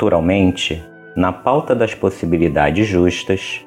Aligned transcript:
Naturalmente, 0.00 0.82
na 1.14 1.30
pauta 1.30 1.74
das 1.74 1.94
possibilidades 1.94 2.86
justas, 2.86 3.60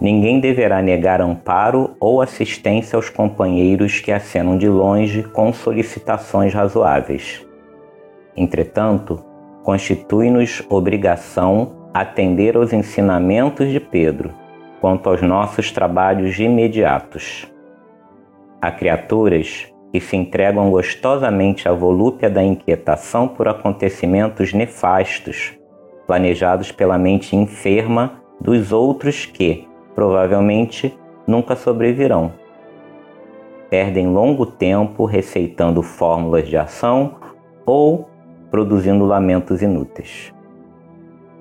ninguém 0.00 0.38
deverá 0.38 0.80
negar 0.80 1.20
amparo 1.20 1.96
ou 1.98 2.22
assistência 2.22 2.94
aos 2.94 3.08
companheiros 3.08 3.98
que 3.98 4.12
acenam 4.12 4.56
de 4.56 4.68
longe 4.68 5.24
com 5.24 5.52
solicitações 5.52 6.54
razoáveis. 6.54 7.44
Entretanto, 8.36 9.20
constitui-nos 9.64 10.62
obrigação 10.70 11.90
atender 11.92 12.56
aos 12.56 12.72
ensinamentos 12.72 13.68
de 13.68 13.80
Pedro 13.80 14.32
quanto 14.80 15.08
aos 15.08 15.20
nossos 15.20 15.72
trabalhos 15.72 16.38
imediatos. 16.38 17.52
Há 18.62 18.70
criaturas 18.70 19.66
que 19.90 19.98
se 19.98 20.16
entregam 20.16 20.70
gostosamente 20.70 21.68
à 21.68 21.72
volúpia 21.72 22.30
da 22.30 22.44
inquietação 22.44 23.26
por 23.26 23.48
acontecimentos 23.48 24.52
nefastos 24.52 25.58
planejados 26.10 26.72
pela 26.72 26.98
mente 26.98 27.36
enferma 27.36 28.20
dos 28.40 28.72
outros 28.72 29.26
que, 29.26 29.68
provavelmente, 29.94 30.98
nunca 31.24 31.54
sobrevirão. 31.54 32.32
Perdem 33.70 34.08
longo 34.08 34.44
tempo 34.44 35.04
receitando 35.04 35.84
fórmulas 35.84 36.48
de 36.48 36.56
ação 36.56 37.14
ou 37.64 38.08
produzindo 38.50 39.04
lamentos 39.04 39.62
inúteis. 39.62 40.34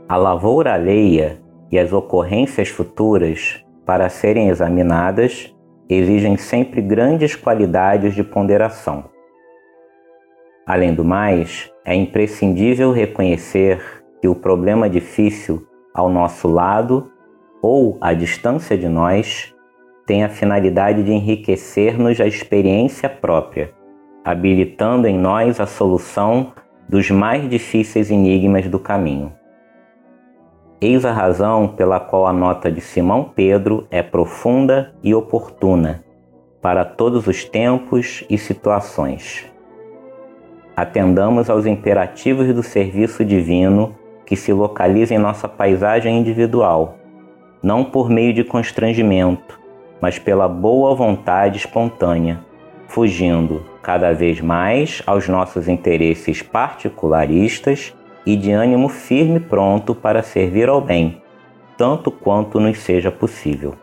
A 0.08 0.16
lavoura 0.16 0.76
alheia 0.76 1.42
e 1.72 1.80
as 1.80 1.92
ocorrências 1.92 2.70
futuras, 2.70 3.66
para 3.84 4.08
serem 4.08 4.50
examinadas, 4.50 5.52
exigem 5.90 6.38
sempre 6.38 6.80
grandes 6.80 7.36
qualidades 7.36 8.14
de 8.14 8.24
ponderação. 8.24 9.06
Além 10.64 10.94
do 10.94 11.04
mais, 11.04 11.72
é 11.84 11.96
imprescindível 11.96 12.92
reconhecer 12.92 13.99
que 14.22 14.28
o 14.28 14.36
problema 14.36 14.90
difícil 14.90 15.66
ao 15.94 16.10
nosso 16.10 16.48
lado 16.48 17.12
ou 17.62 17.98
à 18.00 18.14
distância 18.14 18.78
de 18.78 18.88
nós 18.88 19.54
tem 20.06 20.24
a 20.24 20.30
finalidade 20.30 21.04
de 21.04 21.12
enriquecer-nos 21.12 22.20
a 22.20 22.26
experiência 22.26 23.10
própria, 23.10 23.74
habilitando 24.24 25.08
em 25.08 25.18
nós 25.18 25.60
a 25.60 25.66
solução 25.66 26.54
dos 26.88 27.12
mais 27.12 27.48
difíceis 27.48 28.10
enigmas 28.10 28.68
do 28.68 28.80
caminho. 28.80 29.32
Eis 30.82 31.06
a 31.06 31.12
razão 31.12 31.68
pela 31.68 32.00
qual 32.00 32.26
a 32.26 32.34
nota 32.34 32.72
de 32.72 32.82
Simão 32.82 33.32
Pedro 33.36 33.86
é 33.92 34.02
profunda 34.02 34.96
e 35.04 35.14
oportuna 35.14 36.04
para 36.62 36.84
todos 36.84 37.28
os 37.28 37.46
tempos 37.46 38.24
e 38.30 38.38
situações. 38.38 39.46
Atendamos 40.76 41.50
aos 41.50 41.66
imperativos 41.66 42.54
do 42.54 42.64
serviço 42.64 43.24
divino 43.24 43.99
que 44.30 44.36
se 44.36 44.54
localiza 44.54 45.16
em 45.16 45.18
nossa 45.18 45.50
paisagem 45.50 46.20
individual, 46.20 46.98
não 47.64 47.84
por 47.84 48.12
meio 48.12 48.32
de 48.32 48.44
constrangimento, 48.44 49.60
mas 50.00 50.20
pela 50.20 50.48
boa 50.48 50.94
vontade 50.94 51.58
espontânea, 51.58 52.40
fugindo 52.88 53.66
cada 53.82 54.14
vez 54.14 54.40
mais 54.40 55.02
aos 55.08 55.28
nossos 55.28 55.68
interesses 55.68 56.44
particularistas 56.44 57.92
e 58.24 58.36
de 58.36 58.52
ânimo 58.52 58.88
firme 58.88 59.38
e 59.38 59.40
pronto 59.40 59.96
para 59.96 60.22
servir 60.22 60.70
ao 60.70 60.80
bem, 60.80 61.24
tanto 61.76 62.12
quanto 62.12 62.60
nos 62.60 62.78
seja 62.82 63.10
possível. 63.10 63.74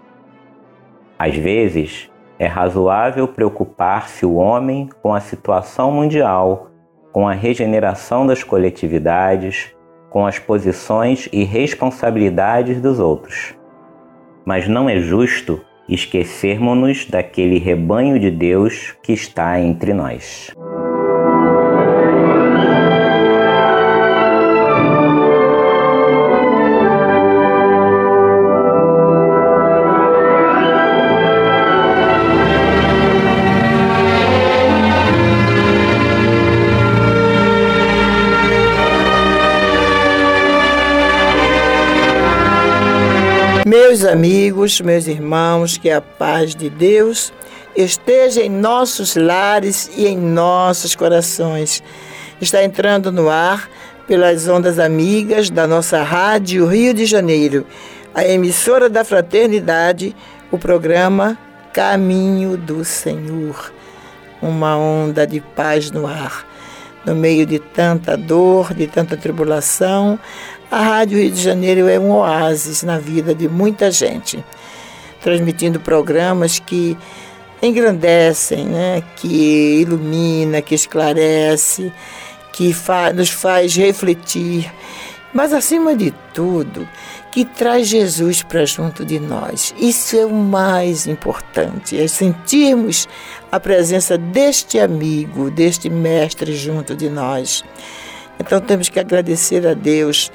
Às 1.18 1.34
vezes, 1.34 2.08
é 2.38 2.46
razoável 2.46 3.26
preocupar-se 3.26 4.24
o 4.24 4.36
homem 4.36 4.88
com 5.02 5.12
a 5.12 5.18
situação 5.18 5.90
mundial, 5.90 6.68
com 7.10 7.26
a 7.26 7.32
regeneração 7.32 8.24
das 8.24 8.44
coletividades, 8.44 9.74
com 10.16 10.25
as 10.25 10.38
posições 10.38 11.28
e 11.31 11.44
responsabilidades 11.44 12.81
dos 12.81 12.99
outros. 12.99 13.54
Mas 14.47 14.66
não 14.66 14.88
é 14.88 14.99
justo 14.99 15.60
esquecermos-nos 15.87 17.04
daquele 17.04 17.59
rebanho 17.59 18.19
de 18.19 18.31
Deus 18.31 18.94
que 19.03 19.12
está 19.12 19.60
entre 19.60 19.93
nós. 19.93 20.54
Amigos, 44.06 44.80
meus 44.80 45.06
irmãos, 45.06 45.76
que 45.76 45.91
a 45.91 46.00
paz 46.00 46.54
de 46.54 46.70
Deus 46.70 47.32
esteja 47.74 48.41
em 48.41 48.48
nossos 48.48 49.16
lares 49.16 49.91
e 49.97 50.06
em 50.06 50.16
nossos 50.16 50.94
corações. 50.94 51.82
Está 52.41 52.64
entrando 52.64 53.10
no 53.12 53.28
ar 53.28 53.68
pelas 54.06 54.48
ondas 54.48 54.78
amigas 54.78 55.50
da 55.50 55.66
nossa 55.66 56.03
Rádio 56.03 56.66
Rio 56.66 56.94
de 56.94 57.04
Janeiro, 57.04 57.66
a 58.14 58.24
emissora 58.24 58.88
da 58.88 59.04
Fraternidade, 59.04 60.14
o 60.50 60.59
programa 60.59 61.36
Caminho 61.72 62.56
do 62.56 62.84
Senhor. 62.84 63.72
Uma 64.41 64.76
onda 64.76 65.26
de 65.26 65.41
paz 65.41 65.91
no 65.91 66.06
ar. 66.06 66.47
No 67.06 67.14
meio 67.14 67.47
de 67.47 67.60
tanta 67.60 68.16
dor, 68.16 68.74
de 68.74 68.88
tanta 68.88 69.16
tribulação, 69.16 70.18
a 70.68 70.82
Rádio 70.82 71.18
Rio 71.18 71.30
de 71.30 71.41
Janeiro 71.41 71.88
é 71.88 72.00
um 72.00 72.10
oásis 72.10 72.82
na 72.82 72.98
vida 72.98 73.32
de 73.32 73.48
muita 73.48 73.92
gente, 73.92 74.44
transmitindo 75.22 75.78
programas 75.78 76.58
que 76.58 76.98
engrandecem, 77.62 78.64
né? 78.66 79.04
que 79.14 79.82
ilumina, 79.82 80.60
que 80.60 80.74
esclarece, 80.74 81.92
que 82.53 82.72
fa 82.72 83.12
nos 83.12 83.30
faz 83.30 83.76
refletir, 83.76 84.68
mas 85.32 85.52
acima 85.52 85.94
de 85.94 86.12
tudo, 86.34 86.88
que 87.36 87.44
traz 87.44 87.86
Jesus 87.86 88.42
para 88.42 88.65
junto 88.65 89.04
de 89.04 89.21
nós. 89.21 89.74
Isso 89.78 90.16
é 90.16 90.24
o 90.24 90.33
mais 90.33 91.06
importante, 91.06 92.00
é 92.00 92.09
sentirmos 92.09 93.06
a 93.53 93.60
presença 93.60 94.16
deste 94.16 94.78
amigo, 94.78 95.50
deste 95.50 95.91
mestre 95.91 96.56
junto 96.56 96.97
de 96.97 97.10
nós. 97.10 97.62
Então 98.41 98.59
temos 98.59 98.88
que 98.88 98.98
agradecer 98.98 99.66
a 99.66 99.74
Deus 99.74 100.33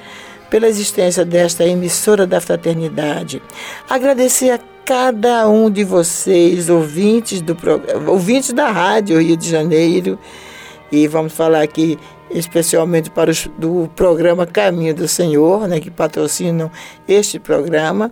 pela 0.47 0.67
existência 0.67 1.25
desta 1.25 1.65
emissora 1.65 2.27
da 2.27 2.39
fraternidade. 2.39 3.41
Agradecer 3.89 4.51
a 4.51 4.59
cada 4.85 5.49
um 5.49 5.71
de 5.71 5.83
vocês, 5.83 6.69
ouvintes, 6.69 7.41
do, 7.41 7.57
ouvintes 8.05 8.53
da 8.53 8.69
Rádio 8.69 9.19
Rio 9.19 9.35
de 9.35 9.49
Janeiro, 9.49 10.19
e 10.91 11.07
vamos 11.07 11.33
falar 11.33 11.61
aqui 11.61 11.97
especialmente 12.29 13.09
para 13.09 13.29
os 13.29 13.47
do 13.57 13.89
programa 13.95 14.45
Caminho 14.45 14.93
do 14.93 15.07
Senhor, 15.07 15.67
né, 15.67 15.79
que 15.79 15.89
patrocinam 15.89 16.71
este 17.07 17.39
programa, 17.39 18.11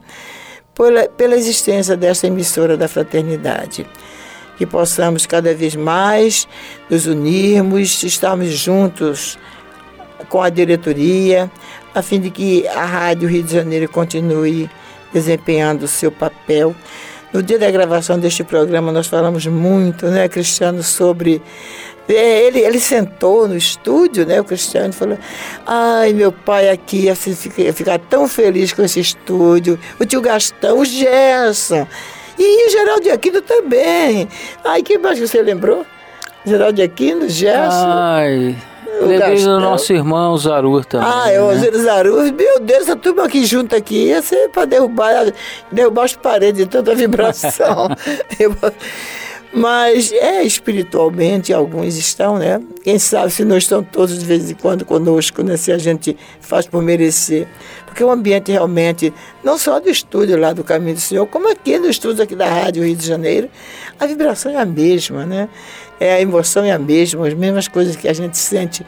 pela, 0.74 1.08
pela 1.10 1.36
existência 1.36 1.96
desta 1.98 2.28
emissora 2.28 2.78
da 2.78 2.88
fraternidade. 2.88 3.86
Que 4.58 4.66
possamos 4.66 5.26
cada 5.26 5.54
vez 5.54 5.76
mais 5.76 6.48
nos 6.90 7.06
unirmos, 7.06 8.04
estarmos 8.04 8.50
juntos 8.50 9.38
com 10.28 10.42
a 10.42 10.50
diretoria, 10.50 11.50
a 11.96 12.02
fim 12.02 12.20
de 12.20 12.30
que 12.30 12.68
a 12.68 12.86
Rádio 12.86 13.30
Rio 13.30 13.44
de 13.44 13.54
Janeiro 13.54 13.90
continue 13.90 14.70
desempenhando 15.14 15.84
o 15.84 15.88
seu 15.88 16.12
papel. 16.12 16.76
No 17.32 17.44
dia 17.44 17.60
da 17.60 17.70
gravação 17.70 18.20
deste 18.20 18.44
programa, 18.44 18.92
nós 18.92 19.08
falamos 19.08 19.46
muito, 19.46 20.08
né, 20.08 20.28
Cristiano, 20.28 20.82
sobre 20.82 21.42
ele, 22.14 22.60
ele 22.60 22.80
sentou 22.80 23.48
no 23.48 23.56
estúdio, 23.56 24.26
né? 24.26 24.42
O 24.42 24.44
Cristiano 24.44 24.92
falou: 24.94 25.18
Ai, 25.66 26.14
meu 26.14 26.32
pai 26.32 26.70
aqui 26.70 27.06
ia 27.06 27.16
ficar, 27.16 28.00
tão 28.00 28.28
feliz 28.28 28.74
com 28.74 28.84
esse 28.84 29.00
estúdio. 29.00 29.80
O 30.00 30.06
tio 30.06 30.22
Gastão, 30.22 30.80
o 30.80 30.86
Gerson. 30.86 31.88
E 32.38 32.68
o 32.68 32.72
Geraldo 32.72 33.12
Aquino 33.12 33.42
também. 33.42 34.28
Ai, 34.64 34.82
que 34.82 34.98
mais 34.98 35.20
você 35.20 35.42
lembrou? 35.42 35.86
Geraldo 36.46 36.82
Aquino, 36.82 37.28
Gerson. 37.30 37.88
Ai. 37.88 38.56
Lembrei 39.02 39.44
do 39.44 39.60
nosso 39.60 39.94
irmão 39.94 40.38
Zarur 40.38 40.84
também. 40.84 41.08
Ah, 41.10 41.32
é 41.32 41.42
o 41.42 41.52
né? 41.52 41.72
Zarur. 41.72 42.24
Meu 42.34 42.60
Deus, 42.60 42.90
a 42.90 42.96
turma 42.96 43.26
aqui 43.26 43.46
junto 43.46 43.76
aqui 43.76 44.08
ia 44.08 44.22
ser 44.22 44.50
para 44.50 44.66
derrubar, 44.66 45.32
derrubar 45.72 46.06
as 46.06 46.16
paredes 46.16 46.64
de 46.64 46.70
tanta 46.70 46.94
vibração. 46.96 47.90
Mas 49.52 50.12
é 50.12 50.44
espiritualmente, 50.44 51.52
alguns 51.52 51.98
estão, 51.98 52.38
né? 52.38 52.62
Quem 52.84 53.00
sabe 53.00 53.32
se 53.32 53.44
não 53.44 53.58
estão 53.58 53.84
todos 53.84 54.20
de 54.20 54.24
vez 54.24 54.52
em 54.52 54.54
quando 54.54 54.86
conosco, 54.86 55.42
né? 55.42 55.58
Se 55.58 55.72
a 55.72 55.78
gente 55.78 56.16
faz 56.40 56.68
por 56.68 56.84
merecer. 56.84 57.48
Porque 57.86 58.04
o 58.04 58.12
ambiente 58.12 58.52
realmente, 58.52 59.12
não 59.44 59.58
só 59.58 59.80
do 59.80 59.90
estúdio 59.90 60.38
lá 60.38 60.54
do 60.54 60.64
Caminho 60.64 60.94
do 60.94 61.02
Senhor, 61.02 61.26
como 61.26 61.52
aqui 61.52 61.80
no 61.80 61.90
estúdio 61.90 62.24
aqui 62.24 62.36
da 62.36 62.48
Rádio 62.48 62.84
Rio 62.84 62.96
de 62.96 63.06
Janeiro, 63.06 63.50
a 64.00 64.06
vibração 64.06 64.52
é 64.52 64.58
a 64.58 64.66
mesma, 64.66 65.26
né? 65.26 65.50
É, 66.00 66.14
a 66.14 66.22
emoção 66.22 66.64
é 66.64 66.72
a 66.72 66.80
mesma, 66.80 67.28
as 67.28 67.34
mesmas 67.34 67.68
coisas 67.68 67.96
que 67.96 68.08
a 68.08 68.14
gente 68.14 68.38
sente 68.38 68.86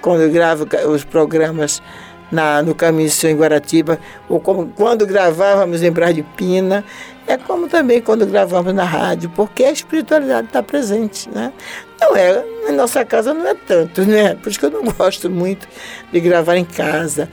quando 0.00 0.30
grava 0.32 0.66
os 0.88 1.04
programas 1.04 1.82
na, 2.30 2.62
no 2.62 2.74
Caminho 2.74 3.08
do 3.08 3.12
Senhor 3.12 3.34
em 3.34 3.36
Guaratiba, 3.36 3.98
ou 4.28 4.40
como 4.40 4.68
quando 4.74 5.06
gravávamos 5.06 5.82
em 5.82 5.90
Brás 5.90 6.14
de 6.14 6.22
Pina, 6.22 6.84
é 7.26 7.36
como 7.36 7.68
também 7.68 8.00
quando 8.00 8.26
gravamos 8.26 8.74
na 8.74 8.84
rádio, 8.84 9.30
porque 9.30 9.64
a 9.64 9.70
espiritualidade 9.70 10.48
está 10.48 10.62
presente, 10.62 11.28
né? 11.28 11.52
Não 12.00 12.16
é, 12.16 12.44
na 12.66 12.72
nossa 12.72 13.04
casa 13.04 13.32
não 13.34 13.46
é 13.46 13.54
tanto, 13.54 14.02
né? 14.02 14.34
Por 14.34 14.50
isso 14.50 14.58
que 14.58 14.66
eu 14.66 14.70
não 14.70 14.84
gosto 14.92 15.30
muito 15.30 15.68
de 16.12 16.20
gravar 16.20 16.56
em 16.56 16.64
casa. 16.64 17.28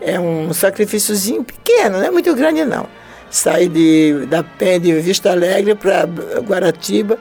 É 0.00 0.18
um 0.18 0.52
sacrifíciozinho 0.52 1.44
pequeno, 1.44 1.98
não 1.98 2.04
é 2.04 2.10
muito 2.10 2.34
grande 2.34 2.64
não. 2.64 2.86
Sair 3.30 3.68
de, 3.68 4.26
da 4.26 4.42
pé 4.42 4.78
de 4.78 4.92
Vista 5.00 5.32
Alegre 5.32 5.74
para 5.74 6.04
Guaratiba, 6.40 7.18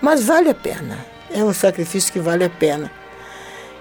mas 0.00 0.24
vale 0.24 0.50
a 0.50 0.54
pena. 0.54 0.98
É 1.30 1.42
um 1.42 1.52
sacrifício 1.52 2.12
que 2.12 2.20
vale 2.20 2.44
a 2.44 2.50
pena. 2.50 2.90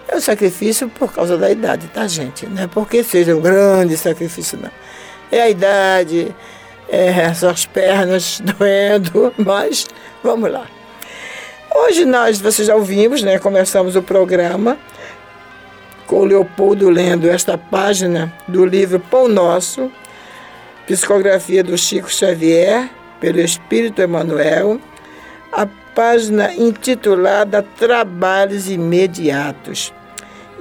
É 0.07 0.15
um 0.15 0.21
sacrifício 0.21 0.89
por 0.89 1.13
causa 1.13 1.37
da 1.37 1.49
idade, 1.49 1.87
tá, 1.87 2.07
gente? 2.07 2.45
Não 2.45 2.63
é 2.63 2.67
porque 2.67 3.03
seja 3.03 3.35
um 3.35 3.41
grande 3.41 3.97
sacrifício, 3.97 4.57
não. 4.61 4.71
É 5.31 5.41
a 5.41 5.49
idade, 5.49 6.33
é, 6.89 7.33
suas 7.33 7.65
pernas 7.65 8.41
doendo, 8.57 9.33
mas 9.37 9.87
vamos 10.23 10.51
lá. 10.51 10.65
Hoje 11.73 12.05
nós, 12.05 12.39
vocês 12.39 12.67
já 12.67 12.75
ouvimos, 12.75 13.21
né? 13.21 13.37
Começamos 13.37 13.95
o 13.95 14.01
programa 14.01 14.77
com 16.07 16.19
o 16.19 16.25
Leopoldo 16.25 16.89
lendo 16.89 17.29
esta 17.29 17.57
página 17.57 18.31
do 18.47 18.65
livro 18.65 18.99
Pão 18.99 19.27
Nosso, 19.27 19.91
psicografia 20.85 21.63
do 21.63 21.77
Chico 21.77 22.09
Xavier, 22.09 22.89
pelo 23.19 23.39
Espírito 23.39 24.01
Emanuel, 24.01 24.79
a 25.51 25.67
página 25.95 26.53
intitulada 26.53 27.63
Trabalhos 27.63 28.69
Imediatos. 28.69 29.93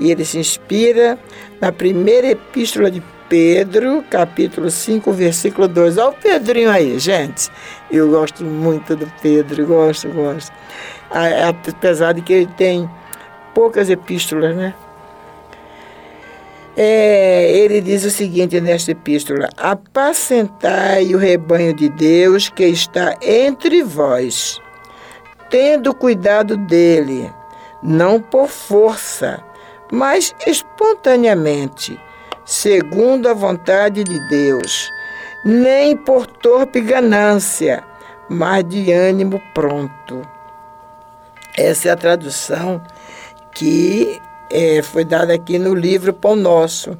E 0.00 0.10
ele 0.10 0.24
se 0.24 0.38
inspira 0.38 1.18
na 1.60 1.70
primeira 1.70 2.28
epístola 2.28 2.90
de 2.90 3.02
Pedro, 3.28 4.04
capítulo 4.10 4.70
5, 4.70 5.12
versículo 5.12 5.66
2. 5.66 5.98
Olha 5.98 6.08
o 6.08 6.12
Pedrinho 6.12 6.70
aí, 6.70 6.98
gente. 6.98 7.50
Eu 7.90 8.10
gosto 8.10 8.44
muito 8.44 8.94
do 8.94 9.10
Pedro, 9.22 9.66
gosto, 9.66 10.08
gosto. 10.08 10.52
Apesar 11.10 12.12
de 12.12 12.22
que 12.22 12.32
ele 12.32 12.50
tem 12.56 12.88
poucas 13.54 13.88
epístolas, 13.88 14.54
né? 14.54 14.74
É, 16.76 17.56
ele 17.56 17.80
diz 17.80 18.04
o 18.04 18.10
seguinte 18.10 18.60
nesta 18.60 18.90
epístola: 18.90 19.48
Apacentai 19.56 21.14
o 21.14 21.18
rebanho 21.18 21.72
de 21.72 21.88
Deus 21.88 22.48
que 22.48 22.64
está 22.64 23.16
entre 23.22 23.82
vós, 23.84 24.60
tendo 25.48 25.94
cuidado 25.94 26.56
dele, 26.56 27.32
não 27.80 28.20
por 28.20 28.48
força, 28.48 29.40
mas 29.92 30.34
espontaneamente 30.44 31.98
segundo 32.44 33.28
a 33.28 33.34
vontade 33.34 34.04
de 34.04 34.18
Deus, 34.28 34.90
nem 35.44 35.96
por 35.96 36.26
torpe 36.26 36.80
ganância, 36.80 37.82
mas 38.28 38.64
de 38.68 38.92
ânimo 38.92 39.40
pronto. 39.54 40.22
Essa 41.56 41.88
é 41.88 41.92
a 41.92 41.96
tradução 41.96 42.82
que 43.54 44.20
é, 44.50 44.82
foi 44.82 45.04
dada 45.04 45.32
aqui 45.32 45.58
no 45.58 45.74
livro 45.74 46.12
Pão 46.12 46.34
Nosso. 46.34 46.98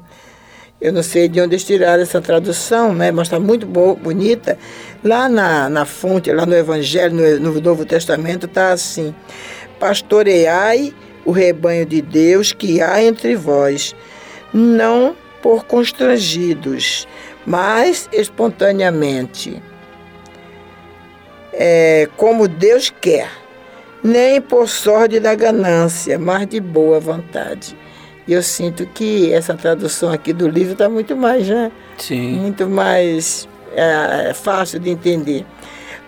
Eu 0.79 0.93
não 0.93 1.03
sei 1.03 1.27
de 1.27 1.39
onde 1.41 1.55
eles 1.55 1.63
tiraram 1.63 2.03
essa 2.03 2.21
tradução, 2.21 2.93
né? 2.93 3.11
mas 3.11 3.27
está 3.27 3.39
muito 3.39 3.65
boa, 3.65 3.95
bonita. 3.95 4.57
Lá 5.03 5.27
na, 5.27 5.69
na 5.69 5.85
fonte, 5.85 6.31
lá 6.31 6.45
no 6.45 6.55
Evangelho, 6.55 7.13
no, 7.13 7.51
no 7.51 7.61
Novo 7.61 7.85
Testamento, 7.85 8.45
está 8.45 8.71
assim: 8.71 9.15
Pastoreai 9.79 10.93
o 11.25 11.31
rebanho 11.31 11.85
de 11.85 12.01
Deus 12.01 12.53
que 12.53 12.81
há 12.81 13.01
entre 13.03 13.35
vós, 13.35 13.95
não 14.53 15.15
por 15.45 15.63
constrangidos, 15.65 17.07
mas 17.45 18.09
espontaneamente, 18.11 19.61
é, 21.53 22.09
como 22.17 22.47
Deus 22.47 22.91
quer, 22.99 23.29
nem 24.03 24.41
por 24.41 24.67
sorte 24.67 25.19
da 25.19 25.35
ganância, 25.35 26.17
mas 26.17 26.47
de 26.47 26.59
boa 26.59 26.99
vontade. 26.99 27.77
E 28.27 28.33
eu 28.33 28.41
sinto 28.41 28.87
que 28.87 29.31
essa 29.31 29.53
tradução 29.53 30.11
aqui 30.11 30.33
do 30.33 30.47
livro 30.47 30.73
está 30.73 30.89
muito 30.89 31.15
mais, 31.15 31.47
né? 31.47 31.71
Sim. 31.99 32.37
Muito 32.37 32.67
mais 32.67 33.47
é, 33.75 34.33
fácil 34.33 34.79
de 34.79 34.89
entender. 34.89 35.45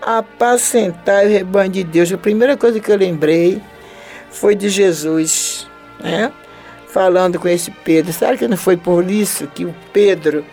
Apacentar 0.02 1.24
o 1.24 1.28
rebanho 1.28 1.70
de 1.70 1.84
Deus. 1.84 2.12
A 2.12 2.18
primeira 2.18 2.56
coisa 2.56 2.80
que 2.80 2.90
eu 2.90 2.96
lembrei 2.96 3.62
foi 4.32 4.56
de 4.56 4.68
Jesus, 4.68 5.68
né? 6.02 6.32
Falando 6.92 7.38
com 7.38 7.48
esse 7.48 7.70
Pedro. 7.70 8.12
Sabe 8.12 8.38
que 8.38 8.48
não 8.48 8.56
foi 8.56 8.76
por 8.76 9.10
isso 9.10 9.46
que 9.48 9.64
o 9.64 9.74
Pedro 9.92 10.44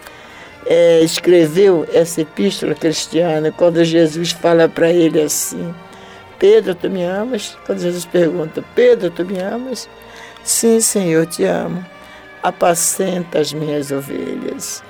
é, 0.65 1.01
escreveu 1.01 1.88
essa 1.94 2.22
epístola 2.22 2.74
cristiana, 2.74 3.51
quando 3.51 3.84
Jesus 3.84 4.32
fala 4.32 4.68
para 4.68 4.89
ele 4.89 5.22
assim: 5.22 5.74
Pedro, 6.39 6.75
tu 6.75 6.89
me 6.89 7.04
amas? 7.04 7.58
Quando 7.65 7.80
Jesus 7.80 8.06
pergunta: 8.06 8.63
Pedro, 8.74 9.10
tu 9.10 9.24
me 9.25 9.39
amas? 9.39 9.88
Sim, 10.44 10.80
Senhor, 10.80 11.25
te 11.25 11.44
amo. 11.44 11.86
Apacenta 12.42 13.39
as 13.39 13.54
minhas 13.54 13.92
ovelhas. 13.92 14.84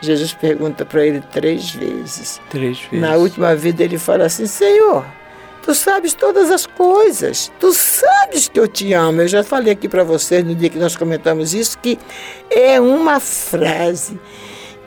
Jesus 0.00 0.34
pergunta 0.34 0.84
para 0.84 1.06
ele 1.06 1.22
três 1.32 1.70
vezes. 1.70 2.40
Três 2.50 2.78
vezes. 2.80 3.00
Na 3.00 3.16
última 3.16 3.54
vida 3.54 3.82
ele 3.82 3.98
fala 3.98 4.24
assim: 4.24 4.46
Senhor, 4.46 5.04
Tu 5.64 5.74
sabes 5.74 6.12
todas 6.12 6.50
as 6.50 6.66
coisas. 6.66 7.50
Tu 7.58 7.72
sabes 7.72 8.48
que 8.48 8.60
eu 8.60 8.68
te 8.68 8.92
amo. 8.92 9.22
Eu 9.22 9.28
já 9.28 9.42
falei 9.42 9.72
aqui 9.72 9.88
para 9.88 10.04
vocês 10.04 10.44
no 10.44 10.54
dia 10.54 10.68
que 10.68 10.78
nós 10.78 10.94
comentamos 10.94 11.54
isso 11.54 11.78
que 11.78 11.98
é 12.50 12.78
uma 12.78 13.18
frase 13.18 14.20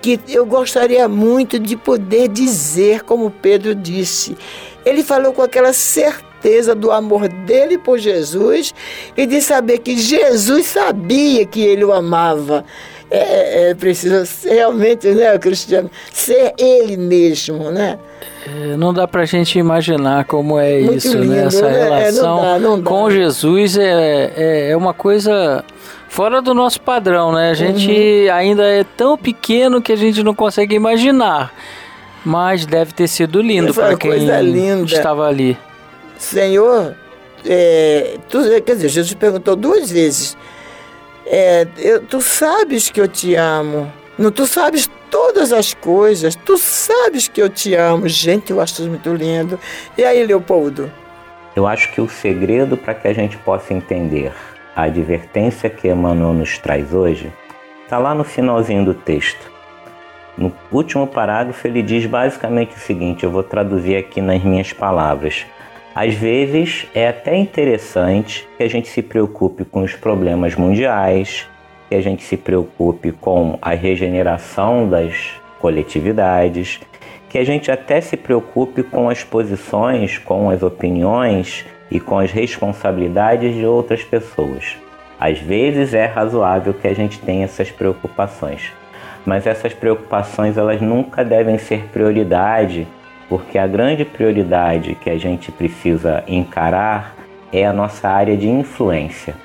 que 0.01 0.19
eu 0.27 0.45
gostaria 0.45 1.07
muito 1.07 1.59
de 1.59 1.75
poder 1.75 2.27
dizer 2.27 3.01
como 3.03 3.31
Pedro 3.31 3.73
disse. 3.73 4.37
Ele 4.85 5.03
falou 5.03 5.33
com 5.33 5.41
aquela 5.41 5.73
certeza 5.73 6.75
do 6.75 6.91
amor 6.91 7.27
dele 7.27 7.79
por 7.79 7.97
Jesus 7.97 8.73
e 9.17 9.25
de 9.25 9.41
saber 9.41 9.79
que 9.79 9.97
Jesus 9.97 10.67
sabia 10.67 11.45
que 11.45 11.61
ele 11.61 11.83
o 11.83 11.91
amava. 11.91 12.63
É, 13.09 13.69
é 13.69 13.75
preciso 13.75 14.23
realmente, 14.45 15.07
né, 15.09 15.37
Cristiano, 15.37 15.89
ser 16.11 16.53
ele 16.57 16.97
mesmo, 16.97 17.71
né? 17.71 17.97
É, 18.45 18.77
não 18.77 18.93
dá 18.93 19.07
para 19.07 19.23
a 19.23 19.25
gente 19.25 19.59
imaginar 19.59 20.25
como 20.25 20.57
é 20.57 20.79
Muito 20.79 20.97
isso, 20.97 21.17
né? 21.17 21.21
lindo, 21.21 21.35
né? 21.35 21.45
Essa 21.45 21.69
né? 21.69 21.83
relação 21.83 22.35
não 22.35 22.43
dá, 22.43 22.59
não 22.59 22.81
dá. 22.81 22.89
com 22.89 23.11
Jesus 23.11 23.77
é, 23.77 24.33
é, 24.35 24.69
é, 24.71 24.77
uma 24.77 24.93
coisa 24.93 25.63
fora 26.07 26.41
do 26.41 26.53
nosso 26.53 26.81
padrão, 26.81 27.31
né? 27.33 27.51
A 27.51 27.53
gente 27.53 27.91
uhum. 27.91 28.33
ainda 28.33 28.63
é 28.63 28.85
tão 28.95 29.17
pequeno 29.17 29.81
que 29.81 29.91
a 29.91 29.97
gente 29.97 30.23
não 30.23 30.33
consegue 30.33 30.75
imaginar. 30.75 31.53
Mas 32.23 32.65
deve 32.65 32.91
ter 32.93 33.07
sido 33.07 33.41
lindo 33.41 33.73
para 33.73 33.95
quem 33.95 34.11
linda. 34.11 34.85
estava 34.85 35.27
ali. 35.27 35.57
Senhor, 36.17 36.93
é, 37.45 38.17
tu, 38.29 38.39
quer 38.65 38.75
dizer, 38.75 38.89
Jesus 38.89 39.13
perguntou 39.13 39.55
duas 39.55 39.89
vezes: 39.89 40.35
é, 41.29 41.67
eu, 41.77 42.01
Tu 42.05 42.21
sabes 42.21 42.89
que 42.89 42.99
eu 42.99 43.07
te 43.07 43.35
amo. 43.35 43.91
Não, 44.17 44.31
tu 44.31 44.47
sabes 44.47 44.89
todas 45.11 45.53
as 45.53 45.73
coisas. 45.73 46.35
Tu 46.35 46.57
sabes 46.57 47.27
que 47.27 47.41
eu 47.41 47.49
te 47.49 47.75
amo. 47.75 48.07
Gente, 48.07 48.51
eu 48.51 48.59
acho 48.59 48.81
muito 48.83 49.13
lindo. 49.13 49.59
E 49.97 50.03
aí, 50.03 50.25
Leopoldo? 50.25 50.91
Eu 51.55 51.67
acho 51.67 51.91
que 51.91 52.01
o 52.01 52.07
segredo 52.07 52.77
para 52.77 52.93
que 52.93 53.07
a 53.07 53.13
gente 53.13 53.37
possa 53.37 53.73
entender 53.73 54.31
a 54.75 54.83
advertência 54.83 55.69
que 55.69 55.87
Emmanuel 55.87 56.33
nos 56.33 56.57
traz 56.59 56.93
hoje 56.93 57.33
está 57.83 57.97
lá 57.97 58.13
no 58.13 58.23
finalzinho 58.23 58.85
do 58.85 58.93
texto. 58.93 59.51
No 60.37 60.53
último 60.71 61.07
parágrafo, 61.07 61.65
ele 61.65 61.81
diz 61.81 62.05
basicamente 62.05 62.75
o 62.75 62.79
seguinte: 62.79 63.23
eu 63.23 63.31
vou 63.31 63.41
traduzir 63.41 63.95
aqui 63.95 64.21
nas 64.21 64.43
minhas 64.43 64.71
palavras. 64.71 65.45
Às 65.99 66.13
vezes 66.13 66.85
é 66.93 67.07
até 67.07 67.35
interessante 67.35 68.47
que 68.55 68.61
a 68.61 68.69
gente 68.69 68.87
se 68.87 69.01
preocupe 69.01 69.65
com 69.65 69.81
os 69.81 69.95
problemas 69.95 70.53
mundiais, 70.53 71.47
que 71.89 71.95
a 71.95 72.01
gente 72.01 72.21
se 72.21 72.37
preocupe 72.37 73.11
com 73.11 73.57
a 73.59 73.71
regeneração 73.71 74.87
das 74.87 75.31
coletividades, 75.59 76.79
que 77.27 77.39
a 77.39 77.43
gente 77.43 77.71
até 77.71 77.99
se 77.99 78.15
preocupe 78.15 78.83
com 78.83 79.09
as 79.09 79.23
posições, 79.23 80.19
com 80.19 80.51
as 80.51 80.61
opiniões 80.61 81.65
e 81.89 81.99
com 81.99 82.19
as 82.19 82.31
responsabilidades 82.31 83.55
de 83.55 83.65
outras 83.65 84.03
pessoas. 84.03 84.77
Às 85.19 85.39
vezes 85.39 85.95
é 85.95 86.05
razoável 86.05 86.75
que 86.75 86.87
a 86.87 86.93
gente 86.93 87.17
tenha 87.17 87.45
essas 87.45 87.71
preocupações, 87.71 88.71
mas 89.25 89.47
essas 89.47 89.73
preocupações 89.73 90.59
elas 90.59 90.79
nunca 90.79 91.25
devem 91.25 91.57
ser 91.57 91.85
prioridade 91.91 92.87
porque 93.29 93.57
a 93.57 93.67
grande 93.67 94.05
prioridade 94.05 94.95
que 94.95 95.09
a 95.09 95.17
gente 95.17 95.51
precisa 95.51 96.23
encarar 96.27 97.15
é 97.51 97.65
a 97.65 97.73
nossa 97.73 98.09
área 98.09 98.37
de 98.37 98.47
influência, 98.47 99.35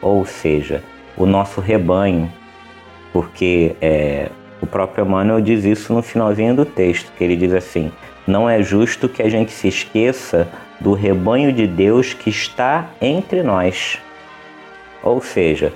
ou 0.00 0.24
seja, 0.24 0.82
o 1.16 1.26
nosso 1.26 1.60
rebanho, 1.60 2.30
porque 3.12 3.76
é, 3.80 4.30
o 4.60 4.66
próprio 4.66 5.04
Emmanuel 5.04 5.40
diz 5.40 5.64
isso 5.64 5.92
no 5.92 6.02
finalzinho 6.02 6.54
do 6.54 6.64
texto, 6.64 7.12
que 7.16 7.24
ele 7.24 7.36
diz 7.36 7.52
assim: 7.52 7.90
não 8.26 8.48
é 8.48 8.62
justo 8.62 9.08
que 9.08 9.22
a 9.22 9.28
gente 9.28 9.52
se 9.52 9.68
esqueça 9.68 10.48
do 10.80 10.92
rebanho 10.92 11.52
de 11.52 11.66
Deus 11.66 12.14
que 12.14 12.30
está 12.30 12.90
entre 13.00 13.42
nós. 13.42 13.98
Ou 15.02 15.20
seja, 15.20 15.72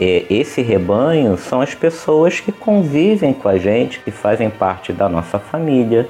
é, 0.00 0.24
esse 0.28 0.62
rebanho 0.62 1.36
são 1.36 1.60
as 1.60 1.74
pessoas 1.74 2.40
que 2.40 2.50
convivem 2.50 3.32
com 3.32 3.48
a 3.48 3.58
gente, 3.58 4.00
que 4.00 4.10
fazem 4.10 4.50
parte 4.50 4.92
da 4.92 5.08
nossa 5.08 5.38
família, 5.38 6.08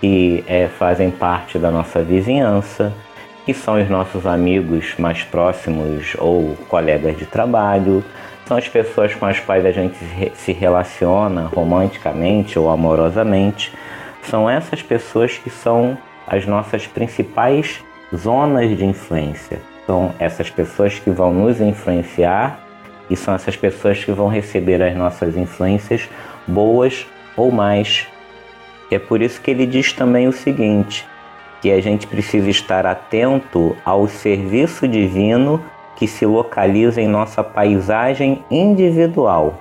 que 0.00 0.42
é, 0.46 0.66
fazem 0.66 1.10
parte 1.10 1.58
da 1.58 1.70
nossa 1.70 2.02
vizinhança, 2.02 2.92
que 3.44 3.52
são 3.52 3.80
os 3.80 3.88
nossos 3.88 4.26
amigos 4.26 4.94
mais 4.98 5.22
próximos 5.22 6.14
ou 6.18 6.56
colegas 6.68 7.16
de 7.16 7.26
trabalho, 7.26 8.02
são 8.46 8.56
as 8.56 8.66
pessoas 8.66 9.14
com 9.14 9.26
as 9.26 9.38
quais 9.38 9.64
a 9.64 9.70
gente 9.70 9.96
se 10.34 10.52
relaciona 10.52 11.46
romanticamente 11.46 12.58
ou 12.58 12.68
amorosamente. 12.68 13.72
São 14.22 14.50
essas 14.50 14.82
pessoas 14.82 15.38
que 15.38 15.48
são 15.48 15.96
as 16.26 16.46
nossas 16.46 16.86
principais 16.86 17.80
zonas 18.12 18.76
de 18.76 18.84
influência. 18.84 19.60
São 19.86 20.12
essas 20.18 20.50
pessoas 20.50 20.98
que 20.98 21.10
vão 21.10 21.32
nos 21.32 21.60
influenciar 21.60 22.58
e 23.08 23.16
são 23.16 23.34
essas 23.34 23.56
pessoas 23.56 24.02
que 24.02 24.10
vão 24.10 24.28
receber 24.28 24.82
as 24.82 24.96
nossas 24.96 25.36
influências 25.36 26.08
boas 26.46 27.06
ou 27.36 27.52
mais 27.52 28.08
é 28.94 28.98
por 28.98 29.22
isso 29.22 29.40
que 29.40 29.50
ele 29.50 29.66
diz 29.66 29.92
também 29.92 30.26
o 30.26 30.32
seguinte: 30.32 31.06
que 31.60 31.70
a 31.70 31.80
gente 31.80 32.06
precisa 32.06 32.48
estar 32.48 32.86
atento 32.86 33.76
ao 33.84 34.08
serviço 34.08 34.88
divino 34.88 35.62
que 35.96 36.06
se 36.06 36.24
localiza 36.24 37.00
em 37.00 37.06
nossa 37.06 37.44
paisagem 37.44 38.42
individual. 38.50 39.54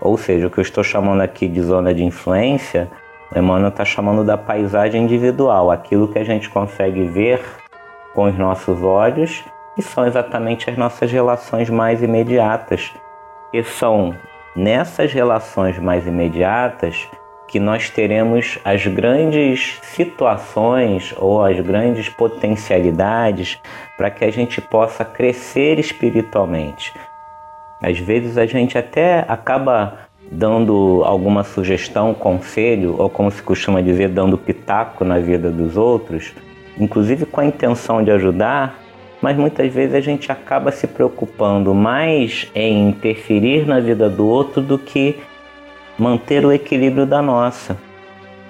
Ou 0.00 0.18
seja, 0.18 0.48
o 0.48 0.50
que 0.50 0.58
eu 0.58 0.62
estou 0.62 0.82
chamando 0.82 1.20
aqui 1.20 1.46
de 1.46 1.62
zona 1.62 1.94
de 1.94 2.02
influência, 2.02 2.90
Emmanuel 3.34 3.68
está 3.68 3.84
chamando 3.84 4.24
da 4.24 4.36
paisagem 4.36 5.04
individual, 5.04 5.70
aquilo 5.70 6.08
que 6.08 6.18
a 6.18 6.24
gente 6.24 6.50
consegue 6.50 7.04
ver 7.04 7.40
com 8.12 8.24
os 8.24 8.36
nossos 8.36 8.82
olhos 8.82 9.44
e 9.78 9.82
são 9.82 10.04
exatamente 10.04 10.68
as 10.68 10.76
nossas 10.76 11.10
relações 11.10 11.70
mais 11.70 12.02
imediatas. 12.02 12.92
E 13.52 13.62
são 13.62 14.14
nessas 14.56 15.12
relações 15.12 15.78
mais 15.78 16.06
imediatas 16.06 17.08
que 17.52 17.60
nós 17.60 17.90
teremos 17.90 18.58
as 18.64 18.86
grandes 18.86 19.78
situações 19.82 21.14
ou 21.18 21.44
as 21.44 21.60
grandes 21.60 22.08
potencialidades 22.08 23.60
para 23.94 24.10
que 24.10 24.24
a 24.24 24.32
gente 24.32 24.58
possa 24.58 25.04
crescer 25.04 25.78
espiritualmente. 25.78 26.94
Às 27.82 27.98
vezes 27.98 28.38
a 28.38 28.46
gente 28.46 28.78
até 28.78 29.26
acaba 29.28 29.98
dando 30.30 31.02
alguma 31.04 31.44
sugestão, 31.44 32.14
conselho, 32.14 32.96
ou 32.98 33.10
como 33.10 33.30
se 33.30 33.42
costuma 33.42 33.82
dizer, 33.82 34.08
dando 34.08 34.38
pitaco 34.38 35.04
na 35.04 35.18
vida 35.18 35.50
dos 35.50 35.76
outros, 35.76 36.32
inclusive 36.78 37.26
com 37.26 37.42
a 37.42 37.44
intenção 37.44 38.02
de 38.02 38.10
ajudar, 38.10 38.78
mas 39.20 39.36
muitas 39.36 39.70
vezes 39.70 39.94
a 39.94 40.00
gente 40.00 40.32
acaba 40.32 40.72
se 40.72 40.86
preocupando 40.86 41.74
mais 41.74 42.50
em 42.54 42.88
interferir 42.88 43.66
na 43.66 43.78
vida 43.78 44.08
do 44.08 44.26
outro 44.26 44.62
do 44.62 44.78
que 44.78 45.20
manter 45.98 46.44
o 46.44 46.52
equilíbrio 46.52 47.06
da 47.06 47.20
nossa. 47.22 47.76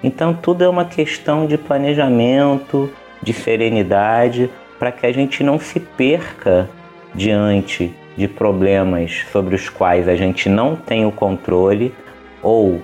Então, 0.03 0.35
tudo 0.35 0.65
é 0.65 0.69
uma 0.69 0.85
questão 0.85 1.47
de 1.47 1.57
planejamento, 1.57 2.91
de 3.23 3.33
serenidade, 3.33 4.51
para 4.79 4.91
que 4.91 5.07
a 5.07 5.13
gente 5.13 5.45
não 5.45 5.59
se 5.59 5.79
perca 5.79 6.69
diante 7.15 7.95
de 8.17 8.27
problemas 8.27 9.25
sobre 9.31 9.55
os 9.55 9.69
quais 9.69 10.09
a 10.09 10.17
gente 10.17 10.49
não 10.49 10.75
tem 10.75 11.07
o 11.07 11.13
controle 11.13 11.95
ou 12.43 12.81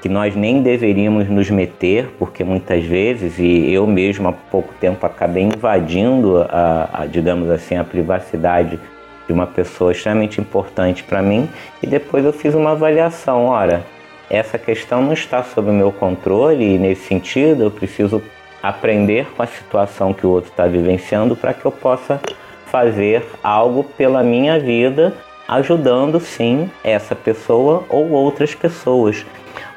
que 0.00 0.08
nós 0.08 0.36
nem 0.36 0.62
deveríamos 0.62 1.28
nos 1.30 1.48
meter, 1.48 2.10
porque 2.18 2.44
muitas 2.44 2.84
vezes, 2.84 3.38
e 3.38 3.72
eu 3.72 3.86
mesmo 3.86 4.28
há 4.28 4.32
pouco 4.32 4.74
tempo 4.80 5.06
acabei 5.06 5.44
invadindo 5.44 6.44
a, 6.48 6.90
a 6.92 7.06
digamos 7.06 7.50
assim, 7.50 7.76
a 7.76 7.84
privacidade 7.84 8.78
de 9.26 9.32
uma 9.32 9.46
pessoa 9.46 9.92
extremamente 9.92 10.40
importante 10.40 11.02
para 11.02 11.22
mim, 11.22 11.48
e 11.82 11.86
depois 11.86 12.24
eu 12.24 12.32
fiz 12.32 12.54
uma 12.54 12.72
avaliação, 12.72 13.46
ora, 13.46 13.84
essa 14.30 14.58
questão 14.58 15.02
não 15.02 15.12
está 15.12 15.42
sob 15.42 15.70
o 15.70 15.72
meu 15.72 15.92
controle 15.92 16.74
e 16.74 16.78
nesse 16.78 17.06
sentido 17.06 17.62
eu 17.62 17.70
preciso 17.70 18.22
aprender 18.62 19.26
com 19.36 19.42
a 19.42 19.46
situação 19.46 20.14
que 20.14 20.26
o 20.26 20.30
outro 20.30 20.50
está 20.50 20.66
vivenciando 20.66 21.36
para 21.36 21.52
que 21.52 21.64
eu 21.64 21.70
possa 21.70 22.20
fazer 22.66 23.24
algo 23.42 23.84
pela 23.84 24.22
minha 24.22 24.58
vida, 24.58 25.12
ajudando 25.46 26.18
sim 26.18 26.70
essa 26.82 27.14
pessoa 27.14 27.84
ou 27.88 28.10
outras 28.10 28.54
pessoas, 28.54 29.24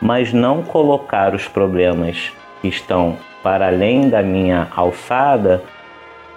mas 0.02 0.32
não 0.32 0.64
colocar 0.64 1.36
os 1.36 1.48
problemas 1.48 2.32
que 2.62 2.70
estão 2.70 3.18
para 3.44 3.68
além 3.68 4.10
da 4.10 4.24
minha 4.24 4.68
alçada 4.76 5.62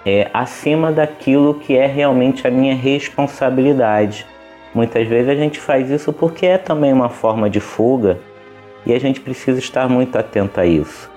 é, 0.05 0.29
acima 0.33 0.91
daquilo 0.91 1.55
que 1.55 1.75
é 1.75 1.85
realmente 1.85 2.47
a 2.47 2.51
minha 2.51 2.75
responsabilidade. 2.75 4.25
Muitas 4.73 5.07
vezes 5.07 5.29
a 5.29 5.35
gente 5.35 5.59
faz 5.59 5.89
isso 5.89 6.13
porque 6.13 6.45
é 6.45 6.57
também 6.57 6.93
uma 6.93 7.09
forma 7.09 7.49
de 7.49 7.59
fuga 7.59 8.19
e 8.85 8.93
a 8.93 8.99
gente 8.99 9.19
precisa 9.19 9.59
estar 9.59 9.87
muito 9.89 10.17
atento 10.17 10.59
a 10.59 10.65
isso. 10.65 11.09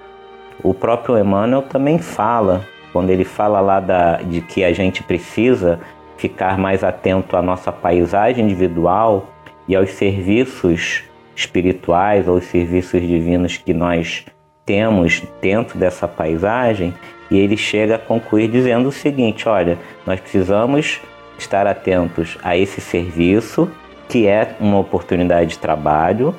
O 0.62 0.74
próprio 0.74 1.18
Emmanuel 1.18 1.62
também 1.62 1.98
fala, 1.98 2.64
quando 2.92 3.10
ele 3.10 3.24
fala 3.24 3.60
lá 3.60 3.80
da, 3.80 4.16
de 4.16 4.40
que 4.40 4.64
a 4.64 4.72
gente 4.72 5.02
precisa 5.02 5.80
ficar 6.16 6.58
mais 6.58 6.84
atento 6.84 7.36
à 7.36 7.42
nossa 7.42 7.72
paisagem 7.72 8.44
individual 8.44 9.26
e 9.66 9.74
aos 9.74 9.90
serviços 9.90 11.04
espirituais 11.34 12.28
ou 12.28 12.36
os 12.36 12.44
serviços 12.44 13.00
divinos 13.00 13.56
que 13.56 13.74
nós 13.74 14.24
temos 14.64 15.22
dentro 15.42 15.78
dessa 15.78 16.08
paisagem, 16.08 16.94
e 17.34 17.38
ele 17.38 17.56
chega 17.56 17.96
a 17.96 17.98
concluir 17.98 18.46
dizendo 18.48 18.88
o 18.88 18.92
seguinte: 18.92 19.48
olha, 19.48 19.76
nós 20.06 20.20
precisamos 20.20 21.00
estar 21.36 21.66
atentos 21.66 22.38
a 22.44 22.56
esse 22.56 22.80
serviço, 22.80 23.68
que 24.08 24.28
é 24.28 24.54
uma 24.60 24.78
oportunidade 24.78 25.50
de 25.50 25.58
trabalho, 25.58 26.32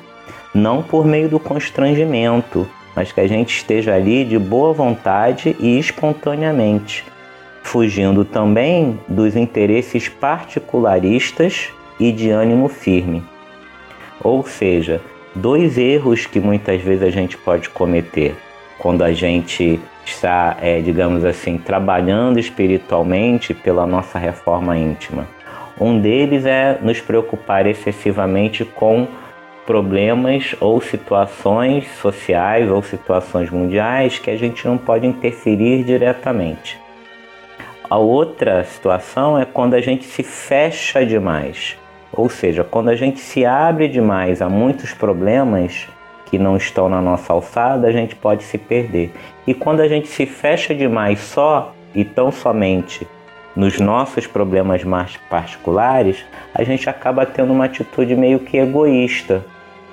não 0.54 0.82
por 0.82 1.04
meio 1.04 1.28
do 1.28 1.38
constrangimento, 1.38 2.66
mas 2.94 3.12
que 3.12 3.20
a 3.20 3.26
gente 3.26 3.54
esteja 3.54 3.94
ali 3.94 4.24
de 4.24 4.38
boa 4.38 4.72
vontade 4.72 5.54
e 5.60 5.78
espontaneamente, 5.78 7.04
fugindo 7.62 8.24
também 8.24 8.98
dos 9.06 9.36
interesses 9.36 10.08
particularistas 10.08 11.68
e 12.00 12.10
de 12.10 12.30
ânimo 12.30 12.68
firme. 12.68 13.22
Ou 14.22 14.46
seja, 14.46 15.02
dois 15.34 15.76
erros 15.76 16.24
que 16.24 16.40
muitas 16.40 16.80
vezes 16.80 17.02
a 17.02 17.10
gente 17.10 17.36
pode 17.36 17.68
cometer 17.68 18.34
quando 18.78 19.02
a 19.02 19.12
gente 19.12 19.80
está, 20.04 20.56
é, 20.60 20.80
digamos 20.80 21.24
assim, 21.24 21.58
trabalhando 21.58 22.38
espiritualmente 22.38 23.52
pela 23.52 23.86
nossa 23.86 24.18
reforma 24.18 24.76
íntima. 24.76 25.26
Um 25.78 26.00
deles 26.00 26.46
é 26.46 26.78
nos 26.80 27.00
preocupar 27.00 27.66
excessivamente 27.66 28.64
com 28.64 29.06
problemas 29.66 30.54
ou 30.60 30.80
situações 30.80 31.86
sociais 32.00 32.70
ou 32.70 32.82
situações 32.82 33.50
mundiais 33.50 34.18
que 34.18 34.30
a 34.30 34.36
gente 34.36 34.66
não 34.66 34.78
pode 34.78 35.06
interferir 35.06 35.82
diretamente. 35.82 36.78
A 37.90 37.98
outra 37.98 38.64
situação 38.64 39.38
é 39.38 39.44
quando 39.44 39.74
a 39.74 39.80
gente 39.80 40.04
se 40.04 40.22
fecha 40.22 41.04
demais, 41.04 41.76
ou 42.12 42.28
seja, 42.28 42.64
quando 42.64 42.88
a 42.88 42.96
gente 42.96 43.20
se 43.20 43.44
abre 43.44 43.86
demais 43.88 44.40
a 44.40 44.48
muitos 44.48 44.92
problemas 44.92 45.88
que 46.26 46.38
não 46.38 46.56
estão 46.56 46.88
na 46.88 47.00
nossa 47.00 47.32
alçada, 47.32 47.86
a 47.86 47.92
gente 47.92 48.14
pode 48.14 48.42
se 48.42 48.58
perder. 48.58 49.12
E 49.46 49.54
quando 49.54 49.80
a 49.80 49.88
gente 49.88 50.08
se 50.08 50.26
fecha 50.26 50.74
demais 50.74 51.20
só 51.20 51.72
e 51.94 52.04
tão 52.04 52.30
somente 52.30 53.06
nos 53.54 53.80
nossos 53.80 54.26
problemas 54.26 54.84
mais 54.84 55.16
particulares, 55.30 56.24
a 56.54 56.62
gente 56.62 56.90
acaba 56.90 57.24
tendo 57.24 57.52
uma 57.52 57.64
atitude 57.64 58.14
meio 58.14 58.40
que 58.40 58.58
egoísta, 58.58 59.44